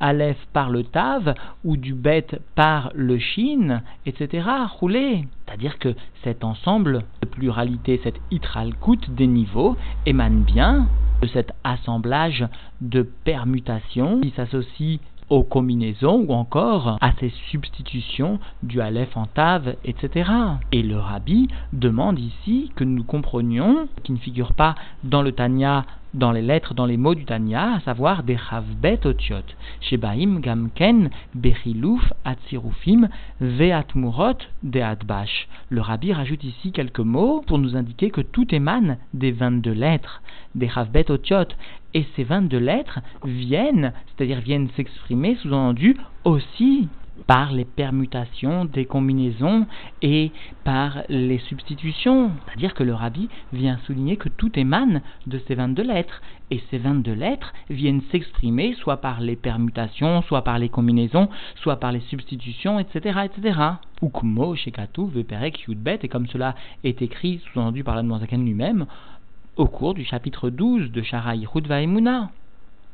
aleph 0.00 0.38
par 0.52 0.70
le 0.70 0.84
tav, 0.84 1.34
ou 1.64 1.76
du 1.76 1.94
bet 1.94 2.26
par 2.54 2.90
le 2.94 3.18
shin, 3.18 3.82
etc., 4.04 4.48
roulé. 4.78 5.24
C'est-à-dire 5.46 5.78
que 5.78 5.94
cet 6.22 6.44
ensemble 6.44 7.04
de 7.22 7.28
pluralité, 7.28 8.00
cette 8.02 8.20
itralkut 8.30 9.08
des 9.08 9.26
niveaux, 9.26 9.76
émane 10.04 10.42
bien 10.42 10.88
de 11.22 11.26
cet 11.28 11.52
assemblage 11.64 12.46
de 12.80 13.02
permutations 13.02 14.20
qui 14.20 14.30
s'associe 14.30 15.00
aux 15.28 15.42
combinaisons 15.42 16.24
ou 16.28 16.32
encore 16.32 16.98
à 17.00 17.12
ces 17.18 17.32
substitutions 17.50 18.38
du 18.62 18.80
Aleph 18.80 19.16
en 19.16 19.26
Tav, 19.26 19.74
etc. 19.84 20.30
Et 20.72 20.82
le 20.82 20.98
Rabbi 20.98 21.48
demande 21.72 22.18
ici 22.18 22.70
que 22.76 22.84
nous 22.84 23.02
comprenions, 23.02 23.88
qui 24.04 24.12
ne 24.12 24.18
figure 24.18 24.52
pas 24.52 24.76
dans 25.02 25.22
le 25.22 25.32
Tanya 25.32 25.84
dans 26.16 26.32
les 26.32 26.42
lettres, 26.42 26.72
dans 26.72 26.86
les 26.86 26.96
mots 26.96 27.14
du 27.14 27.26
Tanya, 27.26 27.74
à 27.74 27.80
savoir 27.80 28.22
des 28.22 28.38
chavbet 28.38 29.06
otiot, 29.06 29.44
shebaim 29.82 30.40
gamken 30.40 31.10
bechilouf 31.34 32.12
atzirufim 32.24 33.08
ve'atmurot 33.40 34.38
de. 34.62 34.82
Le 35.68 35.80
rabbi 35.80 36.12
rajoute 36.12 36.42
ici 36.42 36.72
quelques 36.72 37.00
mots 37.00 37.44
pour 37.46 37.58
nous 37.58 37.76
indiquer 37.76 38.10
que 38.10 38.22
tout 38.22 38.54
émane 38.54 38.96
des 39.12 39.30
22 39.30 39.72
lettres, 39.72 40.22
des 40.54 40.68
chavbet 40.68 41.10
otiot, 41.10 41.48
et 41.92 42.06
ces 42.16 42.24
22 42.24 42.58
lettres 42.58 43.00
viennent, 43.24 43.92
c'est-à-dire 44.06 44.40
viennent 44.40 44.68
s'exprimer 44.76 45.36
sous-entendu 45.36 45.96
aussi 46.24 46.88
par 47.26 47.52
les 47.52 47.64
permutations 47.64 48.64
des 48.64 48.84
combinaisons 48.84 49.66
et 50.02 50.30
par 50.64 51.02
les 51.08 51.38
substitutions. 51.38 52.30
C'est-à-dire 52.46 52.74
que 52.74 52.82
le 52.82 52.94
rabbi 52.94 53.28
vient 53.52 53.78
souligner 53.86 54.16
que 54.16 54.28
tout 54.28 54.58
émane 54.58 55.02
de 55.26 55.40
ces 55.46 55.54
22 55.54 55.82
lettres. 55.82 56.22
Et 56.50 56.62
ces 56.70 56.78
22 56.78 57.12
lettres 57.12 57.52
viennent 57.70 58.02
s'exprimer 58.12 58.74
soit 58.74 58.98
par 58.98 59.20
les 59.20 59.34
permutations, 59.34 60.22
soit 60.22 60.42
par 60.42 60.58
les 60.58 60.68
combinaisons, 60.68 61.28
soit 61.56 61.76
par 61.76 61.90
les 61.90 62.00
substitutions, 62.00 62.78
etc. 62.78 63.20
etc. 63.24 63.60
Ukmo, 64.00 64.54
Shekatu, 64.54 65.08
Veperek, 65.08 65.64
Yudbet, 65.66 65.98
et 66.02 66.08
comme 66.08 66.28
cela 66.28 66.54
est 66.84 67.02
écrit, 67.02 67.40
sous-entendu 67.44 67.82
par 67.82 67.96
l'Admozaken 67.96 68.44
lui-même, 68.44 68.86
au 69.56 69.66
cours 69.66 69.94
du 69.94 70.04
chapitre 70.04 70.50
12 70.50 70.92
de 70.92 71.02
Shara 71.02 71.34
Yichud 71.34 71.66
Vaimuna 71.66 72.30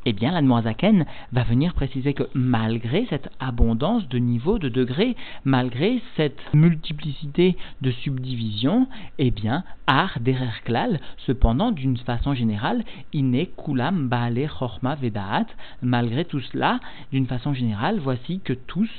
eh 0.04 0.12
bien, 0.12 0.32
l'Admoazaken 0.32 1.06
va 1.32 1.42
venir 1.44 1.74
préciser 1.74 2.14
que 2.14 2.28
malgré 2.34 3.06
cette 3.08 3.30
abondance 3.40 4.08
de 4.08 4.18
niveaux, 4.18 4.58
de 4.58 4.68
degrés, 4.68 5.16
malgré 5.44 6.02
cette 6.16 6.40
multiplicité 6.54 7.56
de 7.80 7.90
subdivisions, 7.90 8.88
eh 9.18 9.30
bien, 9.30 9.64
Ar 9.86 10.18
Dererklal, 10.20 11.00
cependant, 11.26 11.72
d'une 11.72 11.96
façon 11.96 12.34
générale, 12.34 12.84
Ine 13.12 13.46
Kulam 13.56 14.08
Baale 14.08 14.48
Chorma 14.48 14.94
Vedaat, 14.94 15.46
malgré 15.82 16.24
tout 16.24 16.40
cela, 16.40 16.80
d'une 17.12 17.26
façon 17.26 17.52
générale, 17.54 17.98
voici 17.98 18.40
que 18.40 18.52
tous 18.52 18.90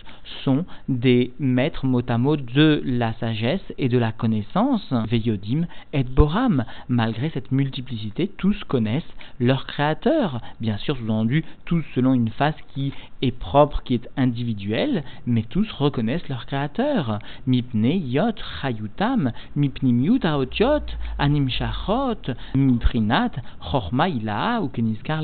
sont 0.44 0.66
des 0.88 1.34
maîtres 1.40 1.86
mot 1.86 2.02
à 2.08 2.18
mot 2.18 2.36
de 2.38 2.82
la 2.86 3.14
sagesse 3.14 3.74
et 3.78 3.90
de 3.90 3.98
la 3.98 4.12
connaissance, 4.12 4.94
Veyodim 5.10 5.66
et 5.94 6.04
Boram. 6.04 6.66
Malgré 6.88 7.30
cette 7.30 7.52
multiplicité, 7.52 8.28
tous 8.38 8.64
connaissent 8.66 9.04
leur 9.40 9.66
créateur. 9.66 10.42
Bien 10.60 10.78
sûr, 10.78 10.93
sous-entendu, 10.96 11.44
tous 11.66 11.84
selon 11.96 12.14
une 12.14 12.30
face 12.30 12.56
qui 12.74 12.94
est 13.22 13.32
propre, 13.32 13.82
qui 13.84 13.96
est 13.96 14.10
individuelle, 14.18 15.04
mais 15.26 15.44
tous 15.44 15.72
reconnaissent 15.72 16.28
leur 16.30 16.46
créateur. 16.46 17.20
Mipne 17.48 17.86
yot 17.86 18.36
chayutam, 18.62 19.32
mipnimiut 19.56 20.26
aotiot, 20.26 20.86
anim 21.20 21.50
shachot, 21.50 22.34
miprinat, 22.56 23.32
chorma 23.60 24.10
ila 24.10 24.62
ou 24.62 24.68
keniskar. 24.68 25.24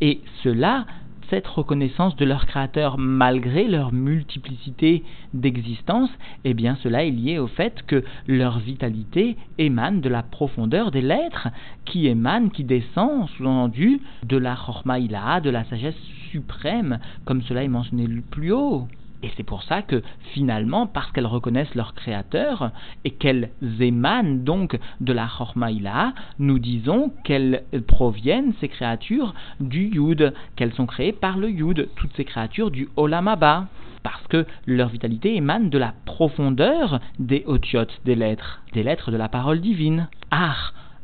Et 0.00 0.20
cela 0.42 0.86
cette 1.30 1.46
reconnaissance 1.46 2.16
de 2.16 2.24
leur 2.24 2.46
Créateur 2.46 2.98
malgré 2.98 3.68
leur 3.68 3.92
multiplicité 3.92 5.02
d'existence, 5.34 6.10
eh 6.44 6.54
bien 6.54 6.76
cela 6.82 7.04
est 7.04 7.10
lié 7.10 7.38
au 7.38 7.46
fait 7.46 7.82
que 7.86 8.04
leur 8.26 8.58
vitalité 8.58 9.36
émane 9.58 10.00
de 10.00 10.08
la 10.08 10.22
profondeur 10.22 10.90
des 10.90 11.02
lettres, 11.02 11.48
qui 11.84 12.06
émane, 12.06 12.50
qui 12.50 12.64
descend, 12.64 13.28
sous-entendu, 13.30 14.00
de 14.24 14.36
la 14.36 14.56
Chormaïla, 14.56 15.40
de 15.40 15.50
la 15.50 15.64
sagesse 15.64 15.98
suprême, 16.30 16.98
comme 17.24 17.42
cela 17.42 17.62
est 17.62 17.68
mentionné 17.68 18.06
plus 18.30 18.52
haut. 18.52 18.86
Et 19.22 19.30
c'est 19.36 19.42
pour 19.42 19.62
ça 19.62 19.82
que 19.82 20.02
finalement, 20.34 20.86
parce 20.86 21.10
qu'elles 21.12 21.26
reconnaissent 21.26 21.74
leur 21.74 21.94
créateur 21.94 22.70
et 23.04 23.10
qu'elles 23.10 23.50
émanent 23.80 24.36
donc 24.44 24.78
de 25.00 25.12
la 25.12 25.26
Chormaïla, 25.26 26.12
nous 26.38 26.58
disons 26.58 27.12
qu'elles 27.24 27.64
proviennent, 27.86 28.52
ces 28.60 28.68
créatures, 28.68 29.34
du 29.60 29.88
Yud, 29.88 30.34
qu'elles 30.54 30.74
sont 30.74 30.86
créées 30.86 31.12
par 31.12 31.38
le 31.38 31.50
Yud, 31.50 31.88
toutes 31.96 32.14
ces 32.16 32.24
créatures 32.24 32.70
du 32.70 32.88
Olamaba. 32.96 33.68
Parce 34.02 34.26
que 34.28 34.46
leur 34.66 34.88
vitalité 34.88 35.34
émane 35.34 35.70
de 35.70 35.78
la 35.78 35.92
profondeur 36.04 37.00
des 37.18 37.42
otiotes 37.46 38.00
des 38.04 38.14
lettres, 38.14 38.62
des 38.72 38.84
lettres 38.84 39.10
de 39.10 39.16
la 39.16 39.28
parole 39.28 39.60
divine. 39.60 40.08
Ah, 40.30 40.54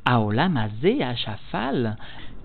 Aolamazé 0.05 1.03
Achafal, 1.03 1.97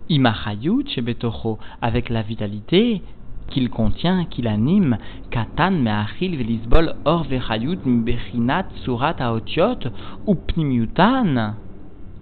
Imachayut 0.09 0.87
Shebetocho, 0.89 1.59
avec 1.81 2.09
la 2.09 2.21
vitalité 2.21 3.03
qu'il 3.49 3.69
contient, 3.69 4.25
qu'il 4.25 4.47
anime, 4.47 4.97
katan 5.31 5.71
me'achil 5.71 6.35
velisbol 6.35 6.95
or 7.05 7.23
vechayut 7.23 7.79
bechinat 7.85 8.67
surat 8.83 9.15
aotiot 9.19 9.89
ou 10.25 10.35
pnimiutan. 10.35 11.55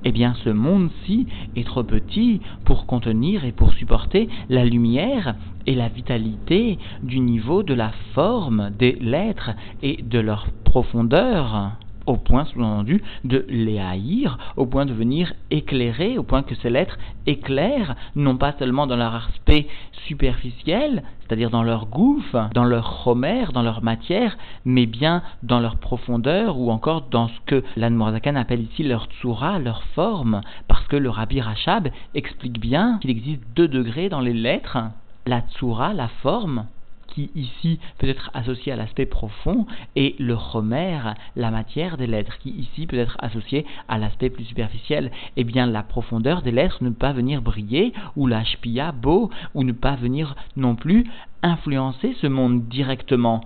Eh 0.08 0.12
bien, 0.12 0.36
ce 0.44 0.50
monde-ci 0.50 1.26
est 1.56 1.66
trop 1.66 1.84
petit 1.84 2.40
pour 2.64 2.86
contenir 2.86 3.44
et 3.44 3.52
pour 3.52 3.74
supporter 3.74 4.30
la 4.50 4.64
lumière 4.64 5.36
et 5.66 5.74
la 5.74 5.88
vitalité 5.88 6.78
du 7.02 7.20
niveau 7.20 7.64
de 7.64 7.74
la 7.74 7.92
forme 8.14 8.70
des 8.78 8.98
lettres 9.02 9.52
et 9.82 10.04
de 10.04 10.20
leur 10.20 10.48
profondeur 10.64 11.72
au 12.06 12.18
point, 12.18 12.46
sous-entendu, 12.46 13.02
de 13.24 13.46
les 13.50 13.80
haïr, 13.80 14.38
au 14.58 14.66
point 14.66 14.86
de 14.86 14.94
venir 14.94 15.34
éclairer, 15.52 16.18
au 16.18 16.24
point 16.24 16.44
que 16.44 16.56
ces 16.56 16.70
lettres 16.70 16.98
éclairent, 17.26 17.96
non 18.16 18.38
pas 18.38 18.54
seulement 18.60 18.88
dans 18.88 18.96
leur 18.96 19.16
aspect 19.16 19.68
superficiel, 20.08 21.04
c'est-à-dire 21.22 21.50
dans 21.50 21.64
leur 21.64 21.88
gouffre, 21.88 22.50
dans 22.54 22.64
leur 22.64 23.04
chomère, 23.04 23.52
dans 23.52 23.64
leur 23.64 23.84
matière, 23.84 24.38
mais 24.64 24.86
bien 24.86 25.24
dans 25.44 25.60
leur 25.60 25.78
profondeur, 25.78 26.58
ou 26.58 26.72
encore 26.72 27.08
dans 27.10 27.28
ce 27.28 27.40
que 27.46 27.64
l'Anne 27.76 28.02
appelle 28.38 28.62
ici 28.62 28.84
leur 28.84 29.06
tsura, 29.06 29.60
leur 29.60 29.84
forme, 29.96 30.42
parce 30.68 30.86
que 30.88 30.96
le 30.96 31.10
Rabbi 31.10 31.42
Rachab 31.42 31.90
explique 32.14 32.60
bien 32.60 33.00
qu'il 33.00 33.10
existe 33.10 33.42
deux 33.56 33.68
degrés 33.68 34.10
dans 34.10 34.22
les 34.22 34.34
lettres, 34.34 34.78
la 35.26 35.42
tsura, 35.42 35.94
la 35.94 36.08
forme, 36.22 36.66
qui 37.16 37.32
ici 37.34 37.80
peut 37.98 38.10
être 38.10 38.30
associé 38.34 38.74
à 38.74 38.76
l'aspect 38.76 39.06
profond, 39.06 39.66
et 39.96 40.16
le 40.20 40.38
chomer, 40.52 41.00
la 41.38 41.50
matière 41.50 41.96
des 41.96 42.08
lettres, 42.08 42.38
qui 42.40 42.50
ici 42.50 42.86
peut 42.86 43.00
être 43.00 43.16
associé 43.20 43.66
à 43.88 43.98
l'aspect 43.98 44.30
plus 44.30 44.44
superficiel. 44.44 45.12
Eh 45.38 45.46
bien, 45.46 45.66
la 45.66 45.82
profondeur 45.82 46.42
des 46.42 46.52
lettres 46.52 46.84
ne 46.84 46.90
peut 46.90 46.96
pas 46.96 47.14
venir 47.14 47.42
briller, 47.42 47.94
ou 48.18 48.28
la 48.28 48.44
shpia 48.44 48.92
beau, 48.92 49.30
ou 49.54 49.64
ne 49.64 49.72
pas 49.72 49.96
venir 49.96 50.36
non 50.58 50.76
plus 50.76 51.06
influencer 51.42 52.16
ce 52.22 52.28
monde 52.28 52.68
directement. 52.68 53.42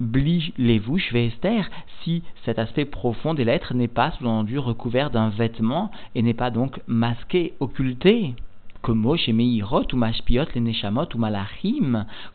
bli 0.00 0.52
levouche 0.58 1.14
Esther, 1.14 1.70
si 2.02 2.24
cet 2.44 2.58
aspect 2.58 2.84
profond 2.84 3.32
des 3.32 3.44
lettres 3.44 3.74
n'est 3.74 3.86
pas 3.86 4.10
sous-entendu 4.12 4.58
recouvert 4.58 5.10
d'un 5.10 5.28
vêtement 5.28 5.92
et 6.16 6.22
n'est 6.22 6.34
pas 6.34 6.50
donc 6.50 6.80
masqué, 6.88 7.54
occulté 7.60 8.34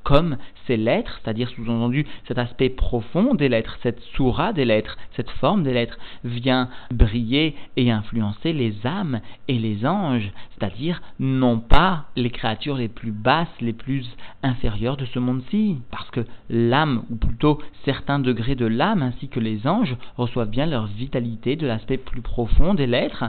comme 0.04 0.38
ces 0.68 0.78
lettres, 0.78 1.20
c'est-à-dire 1.24 1.50
sous-entendu 1.50 2.06
cet 2.28 2.38
aspect 2.38 2.70
profond 2.70 3.36
des 3.36 3.50
lettres, 3.50 3.78
cette 3.84 4.00
soura 4.16 4.54
des 4.54 4.66
lettres, 4.66 4.98
cette 5.16 5.30
forme 5.30 5.64
des 5.64 5.74
lettres, 5.74 5.98
vient 6.24 6.70
briller 6.92 7.56
et 7.78 7.92
influencer 7.92 8.54
les 8.54 8.76
âmes 8.86 9.22
et 9.48 9.60
les 9.60 9.86
anges, 9.86 10.32
c'est-à-dire 10.52 11.02
non 11.20 11.60
pas 11.60 12.06
les 12.16 12.30
créatures 12.30 12.78
les 12.78 12.88
plus 12.88 13.12
basses, 13.12 13.48
les 13.62 13.74
plus 13.74 14.06
inférieures 14.44 14.98
de 14.98 15.06
ce 15.06 15.20
monde-ci, 15.20 15.78
parce 15.92 16.10
que 16.12 16.26
l'âme, 16.50 17.04
ou 17.10 17.16
plutôt 17.16 17.60
certains 17.86 18.20
degrés 18.20 18.56
de 18.56 18.66
l'âme 18.66 19.02
ainsi 19.04 19.28
que 19.28 19.40
les 19.40 19.68
anges, 19.68 19.96
reçoivent 20.18 20.50
bien 20.50 20.66
leur 20.66 20.88
vitalité 20.88 21.56
de 21.56 21.68
l'aspect 21.68 21.98
plus 21.98 22.22
profond 22.22 22.74
des 22.74 22.88
lettres, 22.88 23.26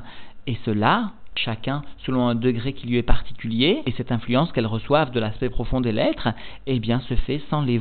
et 0.47 0.57
cela 0.65 1.13
chacun 1.45 1.83
selon 2.07 2.29
un 2.29 2.35
degré 2.35 2.73
qui 2.73 2.87
lui 2.87 2.97
est 2.97 3.03
particulier, 3.03 3.83
et 3.87 3.93
cette 3.93 4.13
influence 4.13 4.53
qu'elles 4.53 4.67
reçoivent 4.67 5.11
de 5.11 5.21
l'aspect 5.21 5.51
profond 5.51 5.81
des 5.81 5.93
lettres, 5.93 6.29
eh 6.67 6.79
bien 6.79 7.01
se 7.01 7.15
fait 7.15 7.43
sans 7.51 7.63
les 7.63 7.81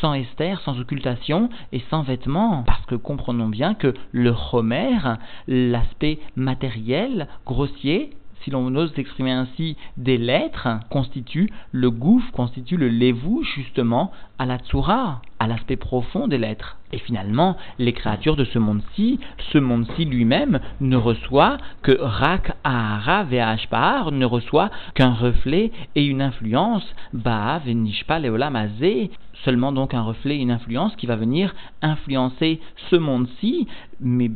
sans 0.00 0.14
Esther, 0.14 0.60
sans 0.60 0.78
occultation 0.80 1.50
et 1.72 1.82
sans 1.90 2.02
vêtements. 2.02 2.62
Parce 2.66 2.84
que 2.86 2.94
comprenons 2.94 3.48
bien 3.48 3.74
que 3.74 3.94
le 4.12 4.34
Homer, 4.52 4.98
l'aspect 5.46 6.18
matériel, 6.36 7.28
grossier, 7.44 8.10
si 8.42 8.50
l'on 8.50 8.74
ose 8.76 8.92
s'exprimer 8.94 9.30
ainsi, 9.30 9.76
des 9.96 10.18
lettres, 10.18 10.68
constitue 10.90 11.50
le 11.72 11.90
gouffre, 11.90 12.30
constitue 12.32 12.76
le 12.76 12.88
lévou 12.88 13.42
justement 13.42 14.12
à 14.38 14.44
la 14.44 14.58
tsura, 14.58 15.22
à 15.38 15.46
l'aspect 15.46 15.76
profond 15.76 16.28
des 16.28 16.38
lettres. 16.38 16.78
Et 16.92 16.98
finalement, 16.98 17.56
les 17.78 17.92
créatures 17.92 18.36
de 18.36 18.44
ce 18.44 18.58
monde-ci, 18.58 19.18
ce 19.52 19.58
monde-ci 19.58 20.04
lui-même, 20.04 20.60
ne 20.80 20.96
reçoit 20.96 21.58
que 21.82 21.96
Rak 22.00 22.52
Ahara 22.62 23.24
ne 23.24 24.24
reçoit 24.24 24.70
qu'un 24.94 25.12
reflet 25.12 25.72
et 25.96 26.04
une 26.04 26.22
influence, 26.22 26.84
Ba'a 27.12 27.58
Venishpa 27.58 28.20
Leolamazé, 28.20 29.10
seulement 29.44 29.72
donc 29.72 29.94
un 29.94 30.02
reflet, 30.02 30.38
une 30.38 30.50
influence 30.50 30.94
qui 30.96 31.06
va 31.06 31.16
venir 31.16 31.54
influencer 31.82 32.60
ce 32.90 32.96
monde-ci, 32.96 33.66
mais 34.00 34.30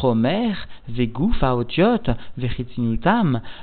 Chomer, 0.00 0.52
Vegu, 0.88 1.32
Faotiot, 1.34 2.14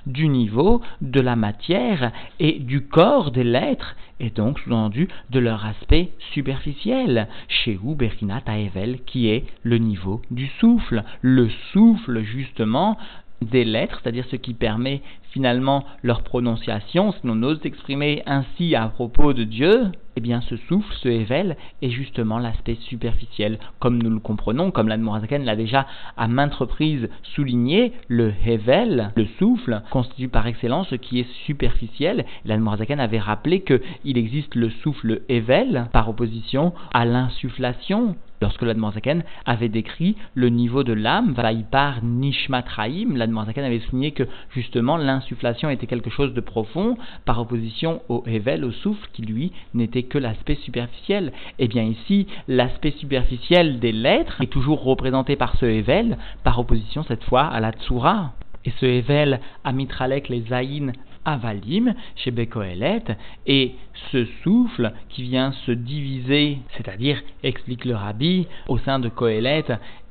du 0.05 0.27
niveau 0.27 0.81
de 1.01 1.21
la 1.21 1.35
matière 1.35 2.11
et 2.39 2.59
du 2.59 2.87
corps 2.87 3.31
des 3.31 3.43
lettres, 3.43 3.95
et 4.19 4.29
donc 4.29 4.59
sous-entendu 4.59 5.07
de 5.29 5.39
leur 5.39 5.65
aspect 5.65 6.11
superficiel, 6.33 7.27
chez 7.47 7.77
ou 7.81 7.95
Berinat 7.95 8.43
Aevel, 8.47 8.99
qui 9.05 9.27
est 9.27 9.45
le 9.63 9.77
niveau 9.77 10.21
du 10.31 10.47
souffle, 10.59 11.03
le 11.21 11.49
souffle 11.71 12.21
justement 12.23 12.97
des 13.41 13.65
lettres, 13.65 13.99
c'est-à-dire 14.01 14.25
ce 14.29 14.35
qui 14.35 14.53
permet 14.53 15.01
finalement 15.35 15.83
leur 16.01 16.21
prononciation, 16.23 17.11
si 17.11 17.19
l'on 17.27 17.43
ose 17.43 17.59
s'exprimer 17.61 18.23
ainsi 18.25 18.73
à 18.73 18.87
propos 18.87 19.33
de 19.33 19.43
Dieu, 19.43 19.91
eh 20.15 20.21
bien 20.21 20.39
ce 20.39 20.55
souffle, 20.55 20.95
ce 21.03 21.09
Hevel, 21.09 21.57
est 21.81 21.89
justement 21.89 22.39
l'aspect 22.39 22.77
superficiel. 22.87 23.59
Comme 23.79 24.01
nous 24.01 24.09
le 24.09 24.21
comprenons, 24.21 24.71
comme 24.71 24.87
l'Admorazaken 24.87 25.43
l'a 25.43 25.57
déjà 25.57 25.87
à 26.15 26.29
maintes 26.29 26.53
reprises 26.53 27.09
souligné, 27.35 27.91
le 28.07 28.33
Hevel, 28.45 29.11
le 29.17 29.25
souffle, 29.37 29.81
constitue 29.91 30.29
par 30.29 30.47
excellence 30.47 30.87
ce 30.87 30.95
qui 30.95 31.19
est 31.19 31.29
superficiel. 31.45 32.23
L'Admorazaken 32.45 33.01
avait 33.01 33.19
rappelé 33.19 33.59
qu'il 33.59 34.17
existe 34.17 34.55
le 34.55 34.69
souffle 34.69 35.23
Hevel 35.27 35.89
par 35.91 36.07
opposition 36.07 36.73
à 36.93 37.03
l'insufflation, 37.03 38.15
lorsque 38.41 38.61
l'Admorazaken 38.61 39.23
avait 39.45 39.69
décrit 39.69 40.15
le 40.33 40.49
niveau 40.49 40.83
de 40.83 40.93
l'âme, 40.93 41.33
Vaipar 41.33 42.03
Nishmatraim, 42.03 43.15
l'Admorazaken 43.15 43.63
avait 43.63 43.79
souligné 43.79 44.11
que 44.11 44.23
justement 44.51 44.97
l'insufflation 45.25 45.71
était 45.71 45.87
quelque 45.87 46.11
chose 46.11 46.35
de 46.35 46.41
profond 46.41 46.97
par 47.25 47.41
opposition 47.41 48.01
au 48.09 48.23
Hevel, 48.27 48.63
au 48.63 48.71
souffle, 48.71 49.09
qui 49.13 49.23
lui 49.23 49.51
n'était 49.73 50.03
que 50.03 50.19
l'aspect 50.19 50.55
superficiel. 50.63 51.33
Et 51.57 51.65
eh 51.65 51.67
bien 51.67 51.81
ici, 51.81 52.27
l'aspect 52.47 52.91
superficiel 52.91 53.79
des 53.79 53.91
lettres 53.91 54.39
est 54.41 54.51
toujours 54.51 54.83
représenté 54.83 55.35
par 55.35 55.57
ce 55.57 55.65
Hevel, 55.65 56.17
par 56.43 56.59
opposition 56.59 57.03
cette 57.03 57.23
fois 57.23 57.45
à 57.45 57.59
la 57.59 57.71
Tsura. 57.71 58.33
Et 58.65 58.73
ce 58.79 58.85
Hevel, 58.85 59.39
Amitralek 59.63 60.29
les 60.29 60.41
Zaïn 60.41 60.91
avalim 61.25 61.95
chez 62.15 62.29
Bekoelet, 62.29 63.03
et 63.47 63.73
ce 64.11 64.25
souffle 64.43 64.93
qui 65.09 65.23
vient 65.23 65.53
se 65.65 65.71
diviser, 65.71 66.59
c'est-à-dire, 66.77 67.19
explique 67.41 67.85
le 67.85 67.95
rabbi, 67.95 68.47
au 68.67 68.77
sein 68.77 68.99
de 68.99 69.09
Kohelet, 69.09 69.65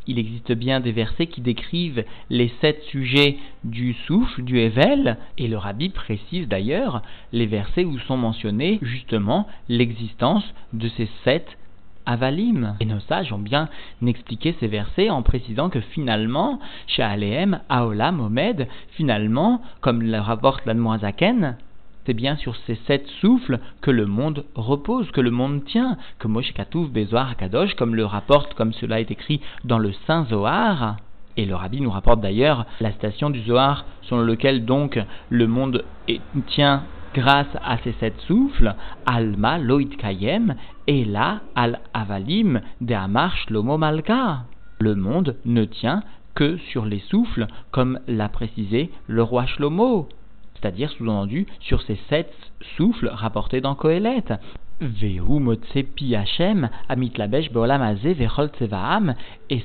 il 0.06 0.18
existe 0.18 0.52
bien 0.52 0.80
des 0.80 0.92
versets 0.92 1.26
qui 1.26 1.40
décrivent 1.40 2.04
les 2.30 2.52
sept 2.60 2.82
sujets 2.84 3.38
du 3.64 3.94
souffle, 4.06 4.42
du 4.42 4.58
Evel, 4.58 5.16
et 5.38 5.48
le 5.48 5.56
rabbi 5.56 5.88
précise 5.88 6.48
d'ailleurs 6.48 7.02
les 7.32 7.46
versets 7.46 7.84
où 7.84 7.98
sont 8.00 8.16
mentionnés 8.16 8.78
justement 8.82 9.46
l'existence 9.68 10.44
de 10.72 10.88
ces 10.88 11.08
sept 11.24 11.46
Avalim. 12.06 12.76
Et 12.80 12.84
nos 12.84 13.00
sages 13.00 13.32
ont 13.32 13.38
bien 13.38 13.68
expliqué 14.06 14.54
ces 14.60 14.66
versets 14.66 15.10
en 15.10 15.22
précisant 15.22 15.70
que 15.70 15.80
finalement, 15.80 16.60
chez 16.86 17.02
Aleem, 17.02 17.60
Aolam, 17.68 18.20
Omed, 18.20 18.68
finalement, 18.90 19.62
comme 19.80 20.02
le 20.02 20.18
rapporte 20.18 20.66
l'Admoazaken, 20.66 21.56
c'est 22.06 22.14
bien 22.14 22.36
sur 22.36 22.54
ces 22.66 22.76
sept 22.86 23.06
souffles 23.20 23.58
que 23.80 23.90
le 23.90 24.06
monde 24.06 24.44
repose, 24.54 25.10
que 25.10 25.20
le 25.20 25.30
monde 25.30 25.64
tient, 25.64 25.96
que 26.18 26.28
Moshe 26.28 26.52
Katouf, 26.52 26.90
Bezoar, 26.90 27.36
Kadosh, 27.36 27.74
comme 27.74 27.94
le 27.94 28.04
rapporte, 28.04 28.54
comme 28.54 28.72
cela 28.72 29.00
est 29.00 29.10
écrit 29.10 29.40
dans 29.64 29.78
le 29.78 29.92
Saint 30.06 30.24
Zohar, 30.26 30.96
et 31.36 31.46
le 31.46 31.54
rabbi 31.54 31.80
nous 31.80 31.90
rapporte 31.90 32.20
d'ailleurs 32.20 32.64
la 32.80 32.92
station 32.92 33.30
du 33.30 33.40
Zohar 33.42 33.84
selon 34.02 34.22
lequel 34.22 34.64
donc 34.64 35.00
le 35.30 35.46
monde 35.46 35.84
tient 36.48 36.84
grâce 37.12 37.46
à 37.64 37.78
ces 37.78 37.92
sept 38.00 38.18
souffles, 38.26 38.74
Alma 39.06 39.58
Loïd 39.58 39.96
Kayem, 39.96 40.54
et 40.86 41.04
là 41.04 41.40
Al 41.54 41.80
Avalim 41.92 42.60
de 42.80 42.94
Shlomo 43.44 43.78
Malka. 43.78 44.40
Le 44.80 44.94
monde 44.94 45.36
ne 45.44 45.64
tient 45.64 46.02
que 46.34 46.56
sur 46.56 46.84
les 46.84 46.98
souffles, 46.98 47.46
comme 47.70 48.00
l'a 48.08 48.28
précisé 48.28 48.90
le 49.06 49.22
roi 49.22 49.46
Shlomo, 49.46 50.08
c'est-à-dire 50.64 50.90
sous-entendu 50.92 51.46
sur 51.60 51.82
ces 51.82 51.98
sept 52.08 52.32
souffles 52.78 53.10
rapportés 53.12 53.60
dans 53.60 53.74
Kohelet. 53.74 54.24
Et 54.80 54.88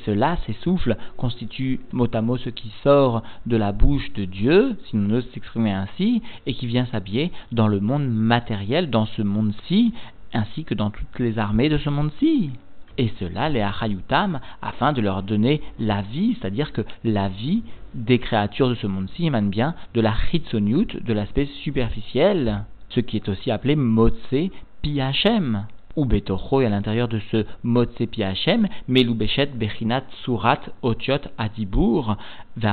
cela, 0.05 0.38
ces 0.45 0.53
souffles, 0.62 0.97
constituent 1.15 1.79
mot 1.93 2.07
à 2.13 2.21
mot 2.21 2.35
ce 2.35 2.49
qui 2.49 2.69
sort 2.83 3.23
de 3.45 3.55
la 3.55 3.71
bouche 3.71 4.12
de 4.13 4.25
Dieu, 4.25 4.75
si 4.89 4.97
nous 4.97 5.15
ose 5.15 5.27
s'exprimer 5.33 5.71
ainsi, 5.71 6.21
et 6.45 6.53
qui 6.53 6.67
vient 6.67 6.85
s'habiller 6.88 7.31
dans 7.53 7.69
le 7.69 7.79
monde 7.79 8.07
matériel, 8.09 8.89
dans 8.89 9.05
ce 9.05 9.21
monde-ci, 9.21 9.93
ainsi 10.33 10.65
que 10.65 10.73
dans 10.73 10.89
toutes 10.89 11.19
les 11.19 11.39
armées 11.39 11.69
de 11.69 11.77
ce 11.77 11.89
monde-ci. 11.89 12.51
Et 12.99 13.13
cela, 13.17 13.47
les 13.47 13.62
Achayutam, 13.62 14.41
afin 14.62 14.91
de 14.91 14.99
leur 14.99 15.23
donner 15.23 15.62
la 15.79 16.01
vie, 16.01 16.35
c'est-à-dire 16.35 16.73
que 16.73 16.81
la 17.05 17.29
vie 17.29 17.63
des 17.93 18.19
créatures 18.19 18.67
de 18.67 18.75
ce 18.75 18.88
monde-ci 18.88 19.27
émane 19.27 19.49
bien 19.49 19.73
de 19.93 20.01
la 20.01 20.13
Chitsoniut, 20.13 20.88
de 21.01 21.13
l'aspect 21.13 21.47
superficiel, 21.63 22.65
ce 22.89 22.99
qui 22.99 23.15
est 23.15 23.29
aussi 23.29 23.51
appelé 23.51 23.77
Motse 23.77 24.51
Piachem, 24.81 25.65
ou 25.95 26.06
Betocho, 26.06 26.62
et 26.62 26.65
à 26.65 26.69
l'intérieur 26.69 27.08
de 27.08 27.19
ce 27.32 27.45
Motse 27.63 28.06
Piachem, 28.12 28.67
Meloubechet 28.88 29.47
Bechinat 29.47 30.04
Surat 30.23 30.60
Otiot 30.82 31.19
Adibur, 31.38 32.17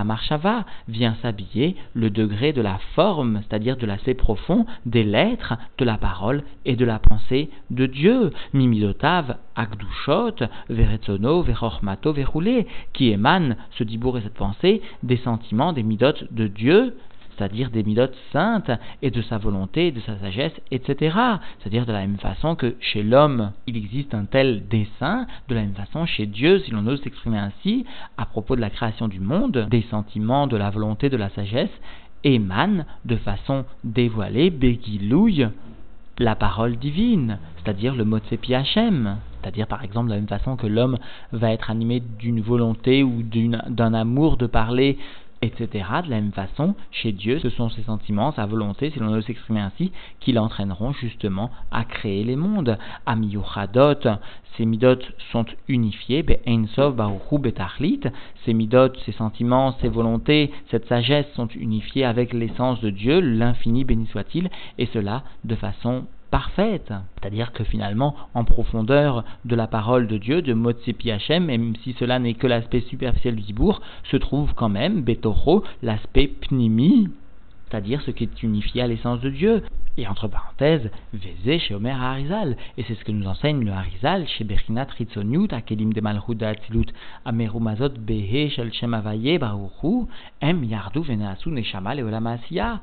Marshava 0.05 0.65
vient 0.89 1.17
s'habiller 1.23 1.77
le 1.95 2.11
degré 2.11 2.53
de 2.53 2.61
la 2.61 2.79
forme, 2.95 3.41
c'est-à-dire 3.43 3.77
de 3.77 3.87
l'aspect 3.87 4.15
profond 4.15 4.67
des 4.85 5.05
lettres, 5.05 5.55
de 5.79 5.85
la 5.85 5.97
parole 5.97 6.43
et 6.65 6.77
de 6.77 6.85
la 6.85 6.99
pensée 6.99 7.51
de 7.71 7.87
Dieu. 7.87 8.33
Mimidotav, 8.53 9.37
Akdushot, 9.55 10.47
Veretzono, 10.69 11.43
Verochmato, 11.43 12.13
Verroulé, 12.13 12.67
qui 12.93 13.11
émane 13.11 13.57
ce 13.73 13.85
dibour 13.85 14.19
et 14.19 14.23
cette 14.23 14.35
pensée 14.35 14.83
des 15.03 15.17
sentiments, 15.19 15.73
des 15.73 15.83
midotes 15.83 16.33
de 16.33 16.47
Dieu, 16.47 16.97
c'est-à-dire 17.37 17.70
des 17.70 17.83
milotes 17.83 18.16
saintes, 18.33 18.70
et 19.03 19.11
de 19.11 19.22
sa 19.22 19.38
volonté, 19.38 19.90
de 19.92 20.01
sa 20.01 20.18
sagesse, 20.18 20.53
etc. 20.70 21.16
C'est-à-dire 21.59 21.87
de 21.87 21.92
la 21.92 22.01
même 22.01 22.18
façon 22.18 22.55
que 22.55 22.75
chez 22.81 23.03
l'homme, 23.03 23.53
il 23.66 23.77
existe 23.77 24.14
un 24.14 24.25
tel 24.25 24.66
dessein, 24.68 25.27
de 25.49 25.55
la 25.55 25.62
même 25.62 25.75
façon 25.75 26.07
chez 26.07 26.27
Dieu, 26.27 26.59
si 26.61 26.70
l'on 26.70 26.87
ose 26.87 27.03
s'exprimer 27.03 27.38
ainsi, 27.38 27.85
à 28.16 28.27
propos 28.27 28.57
de 28.57 28.61
la 28.61 28.70
création 28.70 29.09
du 29.09 29.20
monde, 29.20 29.66
des 29.70 29.85
sentiments, 29.90 30.46
de 30.46 30.57
la 30.57 30.70
volonté, 30.70 31.09
de 31.09 31.16
la 31.16 31.31
sagesse, 31.31 31.70
émanent 32.25 32.85
de 33.05 33.16
façon 33.16 33.64
dévoilée, 33.85 34.51
béguilouille, 34.51 35.49
la 36.18 36.35
parole 36.35 36.77
divine, 36.77 37.38
c'est-à-dire 37.59 37.94
le 37.94 38.05
mot 38.05 38.18
de 38.18 38.55
Hachem. 38.55 39.18
C'est-à-dire, 39.40 39.66
par 39.66 39.85
exemple, 39.85 40.09
de 40.09 40.14
la 40.14 40.18
même 40.18 40.29
façon 40.29 40.57
que 40.57 40.66
l'homme 40.66 40.99
va 41.33 41.53
être 41.53 41.70
animé 41.70 42.03
d'une 42.18 42.40
volonté 42.40 43.05
ou 43.05 43.22
d'un 43.22 43.94
amour 43.94 44.37
de 44.37 44.46
parler 44.46 44.99
etc. 45.42 45.85
De 46.05 46.11
la 46.11 46.20
même 46.20 46.33
façon, 46.33 46.75
chez 46.90 47.12
Dieu, 47.12 47.38
ce 47.38 47.51
sont 47.51 47.68
ses 47.68 47.83
sentiments, 47.83 48.33
sa 48.33 48.46
volonté, 48.46 48.90
si 48.90 48.99
l'on 48.99 49.11
veut 49.11 49.22
s'exprimer 49.22 49.61
ainsi, 49.61 49.92
qui 50.20 50.33
l'entraîneront 50.33 50.92
justement 50.92 51.51
à 51.70 51.85
créer 51.85 52.25
les 52.25 52.37
mondes. 52.37 52.79
Amiyuchadot, 53.07 54.18
ces 54.57 54.64
midot 54.64 54.99
sont 55.33 55.44
unifiés, 55.68 56.22
Be'ensov 56.22 56.96
Baruchu 56.96 57.38
Betachlit, 57.38 58.01
ces 58.44 58.55
midot, 58.55 58.94
ces 59.05 59.12
sentiments, 59.12 59.77
ces 59.81 59.88
volontés, 59.88 60.51
cette 60.70 60.87
sagesse 60.87 61.27
sont 61.35 61.49
unifiés 61.49 62.05
avec 62.05 62.33
l'essence 62.33 62.81
de 62.81 62.90
Dieu, 62.90 63.20
l'infini 63.20 63.85
béni 63.85 64.07
soit-il, 64.07 64.51
et 64.79 64.87
cela 64.87 65.22
de 65.44 65.55
façon 65.55 66.07
parfaite. 66.31 66.93
C'est-à-dire 67.15 67.53
que 67.53 67.65
finalement, 67.65 68.15
en 68.35 68.45
profondeur 68.45 69.25
de 69.45 69.57
la 69.57 69.67
parole 69.67 70.07
de 70.07 70.19
Dieu, 70.19 70.43
de 70.43 70.55
Motsepi 70.55 71.11
Hachem, 71.11 71.45
même 71.47 71.75
si 71.83 71.95
cela 71.99 72.19
n'est 72.19 72.35
que 72.35 72.47
l'aspect 72.47 72.81
superficiel 72.81 73.37
du 73.37 73.43
Dibour, 73.43 73.81
se 74.11 74.17
trouve 74.17 74.53
quand 74.55 74.69
même, 74.69 75.03
Betoro, 75.03 75.65
l'aspect 75.83 76.29
Pnimi, 76.29 77.09
c'est-à-dire 77.69 78.01
ce 78.03 78.11
qui 78.12 78.25
est 78.25 78.43
unifié 78.43 78.83
à 78.83 78.87
l'essence 78.87 79.21
de 79.21 79.31
Dieu. 79.31 79.62
Et 79.99 80.07
entre 80.07 80.29
parenthèses, 80.29 80.91
Vézé 81.15 81.59
chez 81.59 81.75
Omer 81.75 82.01
Harizal. 82.01 82.57
Et 82.77 82.85
c'est 82.87 82.95
ce 82.95 83.05
que 83.05 83.12
nous 83.12 83.27
enseigne 83.27 83.65
le 83.65 83.73
Harizal 83.73 84.29
chez 84.29 84.45
Bechinat 84.45 84.89
Ritzoniut, 84.97 85.49
Akelim 85.53 85.93
de 85.93 86.01
Malchut 86.03 86.43
Atzilut, 86.43 86.87
Amerumazot 87.25 87.95
Behe 87.99 88.51
Shel 88.51 88.73
Shem 88.75 88.93
Avaye 88.93 89.39
Baruchu, 89.39 90.07
Em 90.43 90.62
Yardu 90.65 91.01
Venasu 91.01 91.51
Neshama 91.51 91.95
Leolamasiya 91.95 92.81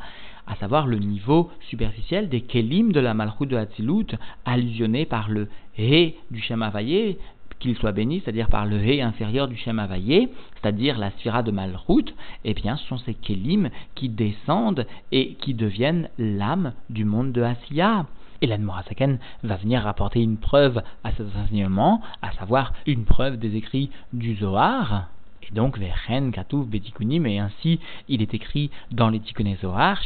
à 0.48 0.56
savoir 0.56 0.88
le 0.88 0.98
niveau 0.98 1.52
superficiel 1.70 2.30
des 2.30 2.42
kelim 2.42 2.92
de 2.92 3.00
la 3.00 3.14
Malchut 3.14 3.48
de 3.48 3.58
Hatzilut, 3.58 4.08
allusionné 4.46 5.06
par 5.06 5.30
le 5.30 5.48
He 5.78 6.16
du 6.32 6.42
Shem 6.42 6.62
Avaye, 6.62 7.18
qu'il 7.60 7.76
soit 7.78 7.94
béni, 7.94 8.20
c'est-à-dire 8.20 8.50
par 8.50 8.66
le 8.66 8.78
He 8.78 9.02
inférieur 9.02 9.48
du 9.48 9.56
Shem 9.56 9.80
Avaye, 9.80 10.30
c'est-à-dire 10.56 10.98
la 10.98 11.12
Sphira 11.12 11.44
de 11.44 11.52
Malchut, 11.52 12.14
eh 12.44 12.54
bien 12.54 12.76
ce 12.76 12.86
sont 12.88 12.98
ces 12.98 13.14
kelim 13.14 13.70
qui 13.96 14.10
descendent 14.10 14.86
et 15.12 15.36
qui 15.36 15.54
deviennent 15.54 16.10
l'âme 16.18 16.74
du 16.90 17.06
monde 17.06 17.32
de 17.32 17.42
Asiya. 17.42 18.06
Et 18.42 18.48
l'Admorasaken 18.48 19.20
va 19.44 19.56
venir 19.56 19.84
rapporter 19.84 20.22
une 20.22 20.38
preuve 20.38 20.84
à 21.06 21.14
cet 21.14 21.28
enseignement, 21.38 22.02
à 22.22 22.34
savoir 22.34 22.74
une 22.86 23.06
preuve 23.06 23.38
des 23.38 23.56
écrits 23.56 23.90
du 24.12 24.36
Zohar, 24.36 25.08
donc, 25.54 25.78
Vechen, 25.78 26.32
Katouf, 26.32 26.68
Betikunim, 26.68 27.26
et 27.26 27.40
ainsi 27.40 27.80
il 28.10 28.22
est 28.22 28.34
écrit 28.34 28.70
dans 28.92 29.10
les 29.10 29.20
Tikkuné 29.20 29.58
Zohar, 29.62 30.02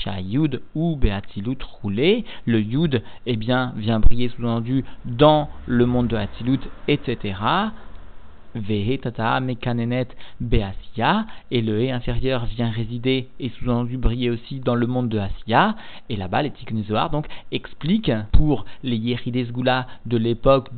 ou 0.76 0.96
Beatilut 0.96 1.58
roulé. 1.82 2.26
Le 2.46 2.62
Yud, 2.62 3.02
eh 3.26 3.36
bien, 3.36 3.74
vient 3.76 4.00
briller 4.00 4.30
sous-entendu 4.30 4.84
dans 5.06 5.50
le 5.66 5.86
monde 5.86 6.08
de 6.08 6.16
Hatilut, 6.16 6.60
etc. 6.88 7.36
Vehetata 8.56 9.40
Mekanenet 9.40 10.08
Beasia, 10.42 11.26
et 11.52 11.62
le 11.62 11.82
He 11.82 11.92
inférieur 11.92 12.46
vient 12.46 12.70
résider 12.70 13.28
et 13.40 13.50
sous-entendu 13.50 13.98
briller 13.98 14.30
aussi 14.30 14.60
dans 14.60 14.76
le 14.76 14.88
monde 14.88 15.10
de 15.10 15.20
Asia, 15.20 15.76
et 16.10 16.16
là-bas 16.16 16.42
les 16.42 16.52
Tikkunézoar 16.52 17.10
donc 17.10 17.28
expliquent 17.52 18.12
pour 18.32 18.66
les 18.84 18.98
Yerides 18.98 19.52
Gula 19.52 19.88
de 20.06 20.18
l'époque 20.18 20.70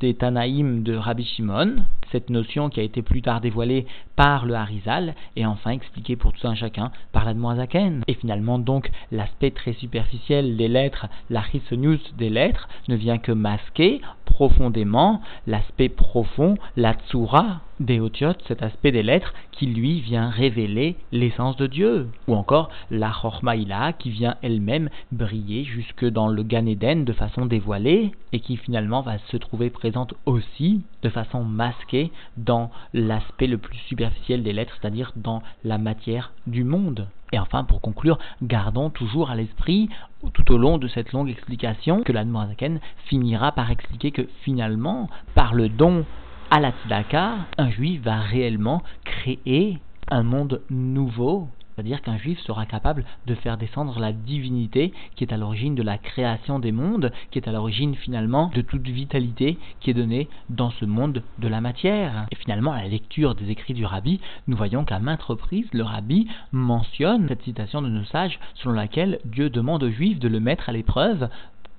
des 0.00 0.14
Tanaïm 0.14 0.82
de 0.82 0.94
Rabbi 0.96 1.24
Shimon, 1.24 1.84
cette 2.12 2.30
notion 2.30 2.68
qui 2.68 2.80
a 2.80 2.82
été 2.82 3.02
plus 3.02 3.22
tard 3.22 3.40
dévoilée 3.40 3.86
par 4.16 4.46
le 4.46 4.54
Harizal, 4.54 5.14
et 5.36 5.46
enfin 5.46 5.70
expliquée 5.70 6.16
pour 6.16 6.32
tout 6.32 6.46
un 6.46 6.54
chacun 6.54 6.90
par 7.12 7.24
la 7.24 7.34
Zaken. 7.56 8.02
Et 8.06 8.14
finalement 8.14 8.58
donc 8.58 8.90
l'aspect 9.10 9.50
très 9.50 9.72
superficiel 9.72 10.56
des 10.56 10.68
lettres, 10.68 11.06
la 11.28 11.42
des 12.16 12.30
lettres, 12.30 12.68
ne 12.88 12.96
vient 12.96 13.18
que 13.18 13.32
masquer 13.32 14.00
profondément 14.24 15.20
l'aspect 15.46 15.88
profond, 15.88 16.56
la 16.76 16.94
tsura 16.94 17.60
des 17.80 17.98
Otiotes, 17.98 18.42
cet 18.46 18.62
aspect 18.62 18.92
des 18.92 19.02
lettres 19.02 19.34
qui 19.52 19.66
lui 19.66 20.00
vient 20.00 20.28
révéler 20.28 20.96
l'essence 21.12 21.56
de 21.56 21.66
Dieu. 21.66 22.08
Ou 22.28 22.34
encore 22.34 22.70
la 22.90 23.10
Chormaïla 23.10 23.94
qui 23.94 24.10
vient 24.10 24.36
elle-même 24.42 24.90
briller 25.10 25.64
jusque 25.64 26.04
dans 26.04 26.28
le 26.28 26.42
Gan 26.42 26.66
Eden 26.66 27.04
de 27.04 27.12
façon 27.12 27.46
dévoilée 27.46 28.12
et 28.32 28.40
qui 28.40 28.56
finalement 28.56 29.00
va 29.00 29.18
se 29.30 29.36
trouver 29.36 29.70
présente 29.70 30.14
aussi 30.26 30.82
de 31.02 31.08
façon 31.08 31.42
masquée 31.42 32.12
dans 32.36 32.70
l'aspect 32.92 33.46
le 33.46 33.58
plus 33.58 33.78
superficiel 33.88 34.42
des 34.42 34.52
lettres, 34.52 34.76
c'est-à-dire 34.80 35.12
dans 35.16 35.42
la 35.64 35.78
matière 35.78 36.32
du 36.46 36.64
monde. 36.64 37.08
Et 37.32 37.38
enfin, 37.38 37.64
pour 37.64 37.80
conclure, 37.80 38.18
gardons 38.42 38.90
toujours 38.90 39.30
à 39.30 39.36
l'esprit, 39.36 39.88
tout 40.34 40.52
au 40.52 40.58
long 40.58 40.78
de 40.78 40.88
cette 40.88 41.12
longue 41.12 41.30
explication, 41.30 42.02
que 42.02 42.12
l'Admorazaken 42.12 42.80
finira 43.06 43.52
par 43.52 43.70
expliquer 43.70 44.10
que 44.10 44.28
finalement, 44.42 45.08
par 45.34 45.54
le 45.54 45.68
don 45.68 46.04
à 46.50 46.58
la 46.58 46.72
tzedaka, 46.72 47.46
un 47.58 47.70
juif 47.70 48.02
va 48.02 48.20
réellement 48.20 48.82
créer 49.04 49.78
un 50.10 50.24
monde 50.24 50.60
nouveau. 50.68 51.48
C'est-à-dire 51.74 52.02
qu'un 52.02 52.18
juif 52.18 52.38
sera 52.40 52.66
capable 52.66 53.04
de 53.26 53.34
faire 53.36 53.56
descendre 53.56 53.98
la 54.00 54.12
divinité 54.12 54.92
qui 55.14 55.24
est 55.24 55.32
à 55.32 55.38
l'origine 55.38 55.74
de 55.74 55.82
la 55.82 55.96
création 55.96 56.58
des 56.58 56.72
mondes, 56.72 57.12
qui 57.30 57.38
est 57.38 57.48
à 57.48 57.52
l'origine 57.52 57.94
finalement 57.94 58.50
de 58.54 58.60
toute 58.60 58.86
vitalité 58.86 59.56
qui 59.78 59.90
est 59.90 59.94
donnée 59.94 60.28
dans 60.50 60.70
ce 60.72 60.84
monde 60.84 61.22
de 61.38 61.48
la 61.48 61.60
matière. 61.60 62.26
Et 62.32 62.36
finalement, 62.36 62.72
à 62.72 62.82
la 62.82 62.88
lecture 62.88 63.34
des 63.34 63.50
écrits 63.50 63.72
du 63.72 63.86
rabbi, 63.86 64.20
nous 64.46 64.56
voyons 64.56 64.84
qu'à 64.84 64.98
maintes 64.98 65.22
reprises, 65.22 65.72
le 65.72 65.84
rabbi 65.84 66.26
mentionne 66.52 67.28
cette 67.28 67.44
citation 67.44 67.80
de 67.80 67.88
nos 67.88 68.04
sages 68.04 68.40
selon 68.56 68.74
laquelle 68.74 69.20
Dieu 69.24 69.48
demande 69.48 69.84
aux 69.84 69.90
juifs 69.90 70.18
de 70.18 70.28
le 70.28 70.40
mettre 70.40 70.68
à 70.68 70.72
l'épreuve 70.72 71.30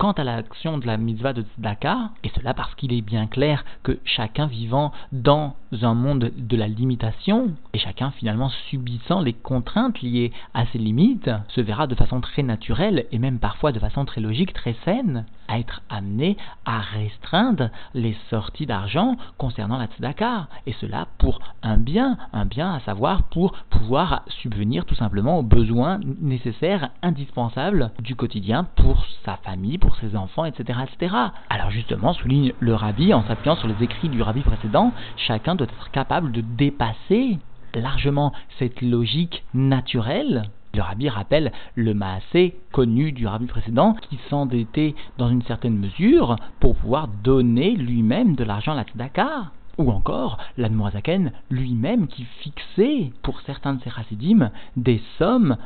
quant 0.02 0.14
à 0.14 0.24
l'action 0.24 0.80
de 0.80 0.88
la 0.88 0.98
mitzvah 0.98 1.32
de 1.32 1.44
Tzedaka, 1.44 2.10
et 2.24 2.32
cela 2.36 2.56
parce 2.56 2.74
qu'il 2.74 2.92
est 2.92 3.04
bien 3.04 3.28
clair 3.28 3.64
que 3.84 4.00
chacun 4.04 4.48
vivant 4.48 4.92
dans 5.12 5.54
un 5.84 5.94
monde 5.94 6.32
de 6.36 6.58
la 6.58 6.68
limitation, 6.68 7.52
et 7.74 7.78
chacun 7.78 8.10
finalement 8.10 8.50
subissant 8.72 9.22
les 9.22 9.34
contraintes 9.34 10.02
liées 10.02 10.32
à 10.56 10.66
ses 10.66 10.80
limites, 10.80 11.30
se 11.50 11.62
verra 11.62 11.86
de 11.86 11.94
façon 11.94 12.20
très 12.20 12.42
naturelle, 12.42 13.06
et 13.12 13.20
même 13.20 13.38
parfois 13.38 13.72
de 13.72 13.78
façon 13.78 14.04
très 14.04 14.22
logique, 14.22 14.54
très 14.54 14.76
saine, 14.86 15.26
à 15.48 15.60
être 15.60 15.82
amené 15.90 16.36
à 16.66 16.80
restreindre 16.80 17.70
les 17.94 18.18
sorties 18.32 18.66
d'argent 18.66 19.18
concernant 19.38 19.78
la 19.78 19.86
tzedaka, 19.86 20.48
et 20.66 20.74
cela 20.82 21.10
pour 21.20 21.42
un 21.62 21.78
bien, 21.78 22.18
un 22.34 22.46
bien 22.46 22.74
à 22.74 22.80
savoir 22.80 23.24
pour 23.24 23.54
pouvoir 23.70 24.24
subvenir 24.30 24.86
tout 24.86 24.96
simplement 24.96 25.38
aux 25.38 25.44
besoins 25.44 26.00
nécessaires, 26.22 26.90
indispensables 27.04 27.92
du 28.00 28.16
quotidien 28.16 28.66
pour 28.76 29.06
sa 29.26 29.38
famille, 29.38 29.78
pour 29.78 29.90
ses 29.97 30.15
enfants, 30.15 30.45
etc., 30.45 30.80
etc. 30.84 31.15
Alors 31.49 31.71
justement, 31.71 32.13
souligne 32.13 32.54
le 32.60 32.73
rabbi, 32.73 33.13
en 33.13 33.23
s'appuyant 33.23 33.56
sur 33.56 33.67
les 33.67 33.84
écrits 33.84 34.10
du 34.10 34.21
rabbi 34.21 34.41
précédent, 34.41 34.91
chacun 35.17 35.56
doit 35.56 35.67
être 35.67 35.91
capable 35.91 36.32
de 36.32 36.41
dépasser 36.41 37.39
largement 37.80 38.34
cette 38.60 38.82
logique 38.82 39.43
naturelle. 39.54 40.43
Le 40.73 40.82
rabbi 40.82 41.10
rappelle 41.10 41.51
le 41.75 41.93
maasé 41.93 42.56
connu 42.71 43.12
du 43.12 43.27
rabbi 43.27 43.45
précédent 43.45 43.93
qui 44.10 44.17
s'endettait 44.30 44.95
dans 45.17 45.30
une 45.30 45.41
certaine 45.43 45.77
mesure 45.77 46.38
pour 46.60 46.75
pouvoir 46.77 47.10
donner 47.10 47.75
lui-même 47.75 48.36
de 48.36 48.43
l'argent 48.43 48.71
à 48.71 48.75
la 48.75 48.84
tzedaka. 48.84 49.51
Ou 49.77 49.89
encore 49.89 50.38
l'Admoazaken 50.58 51.32
lui-même 51.49 52.08
qui 52.08 52.23
fixait 52.39 53.12
pour 53.21 53.41
certains 53.41 53.73
de 53.73 53.82
ses 53.82 53.89
chassidim 53.89 54.51
des 54.75 55.01
sommes 55.17 55.58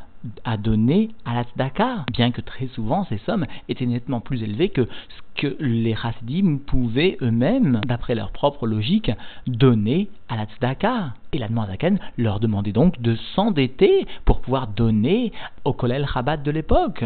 à 0.44 0.58
donner 0.58 1.10
à 1.26 1.36
la 1.36 1.44
tzedaka, 1.44 2.06
bien 2.12 2.32
que 2.32 2.42
très 2.42 2.68
souvent 2.68 3.06
ces 3.06 3.18
sommes 3.20 3.46
étaient 3.70 3.86
nettement 3.86 4.20
plus 4.20 4.44
élevées 4.44 4.70
que 4.70 4.86
ce 4.86 5.42
que 5.42 5.56
les 5.60 5.96
chassidim 5.96 6.60
pouvaient 6.66 7.18
eux-mêmes, 7.22 7.82
d'après 7.86 8.16
leur 8.16 8.32
propre 8.32 8.68
logique, 8.68 9.12
donner 9.48 10.10
à 10.30 10.38
la 10.38 10.46
tzedaka. 10.46 11.14
Et 11.34 11.38
la 11.38 11.48
Zaken 11.48 12.00
leur 12.18 12.40
demandait 12.40 12.72
donc 12.72 13.02
de 13.02 13.16
s'endetter 13.36 14.08
pour 14.24 14.42
pouvoir 14.42 14.68
donner 14.68 15.34
au 15.66 15.74
Kolel 15.74 16.08
Chabad 16.12 16.44
de 16.44 16.52
l'époque. 16.52 17.04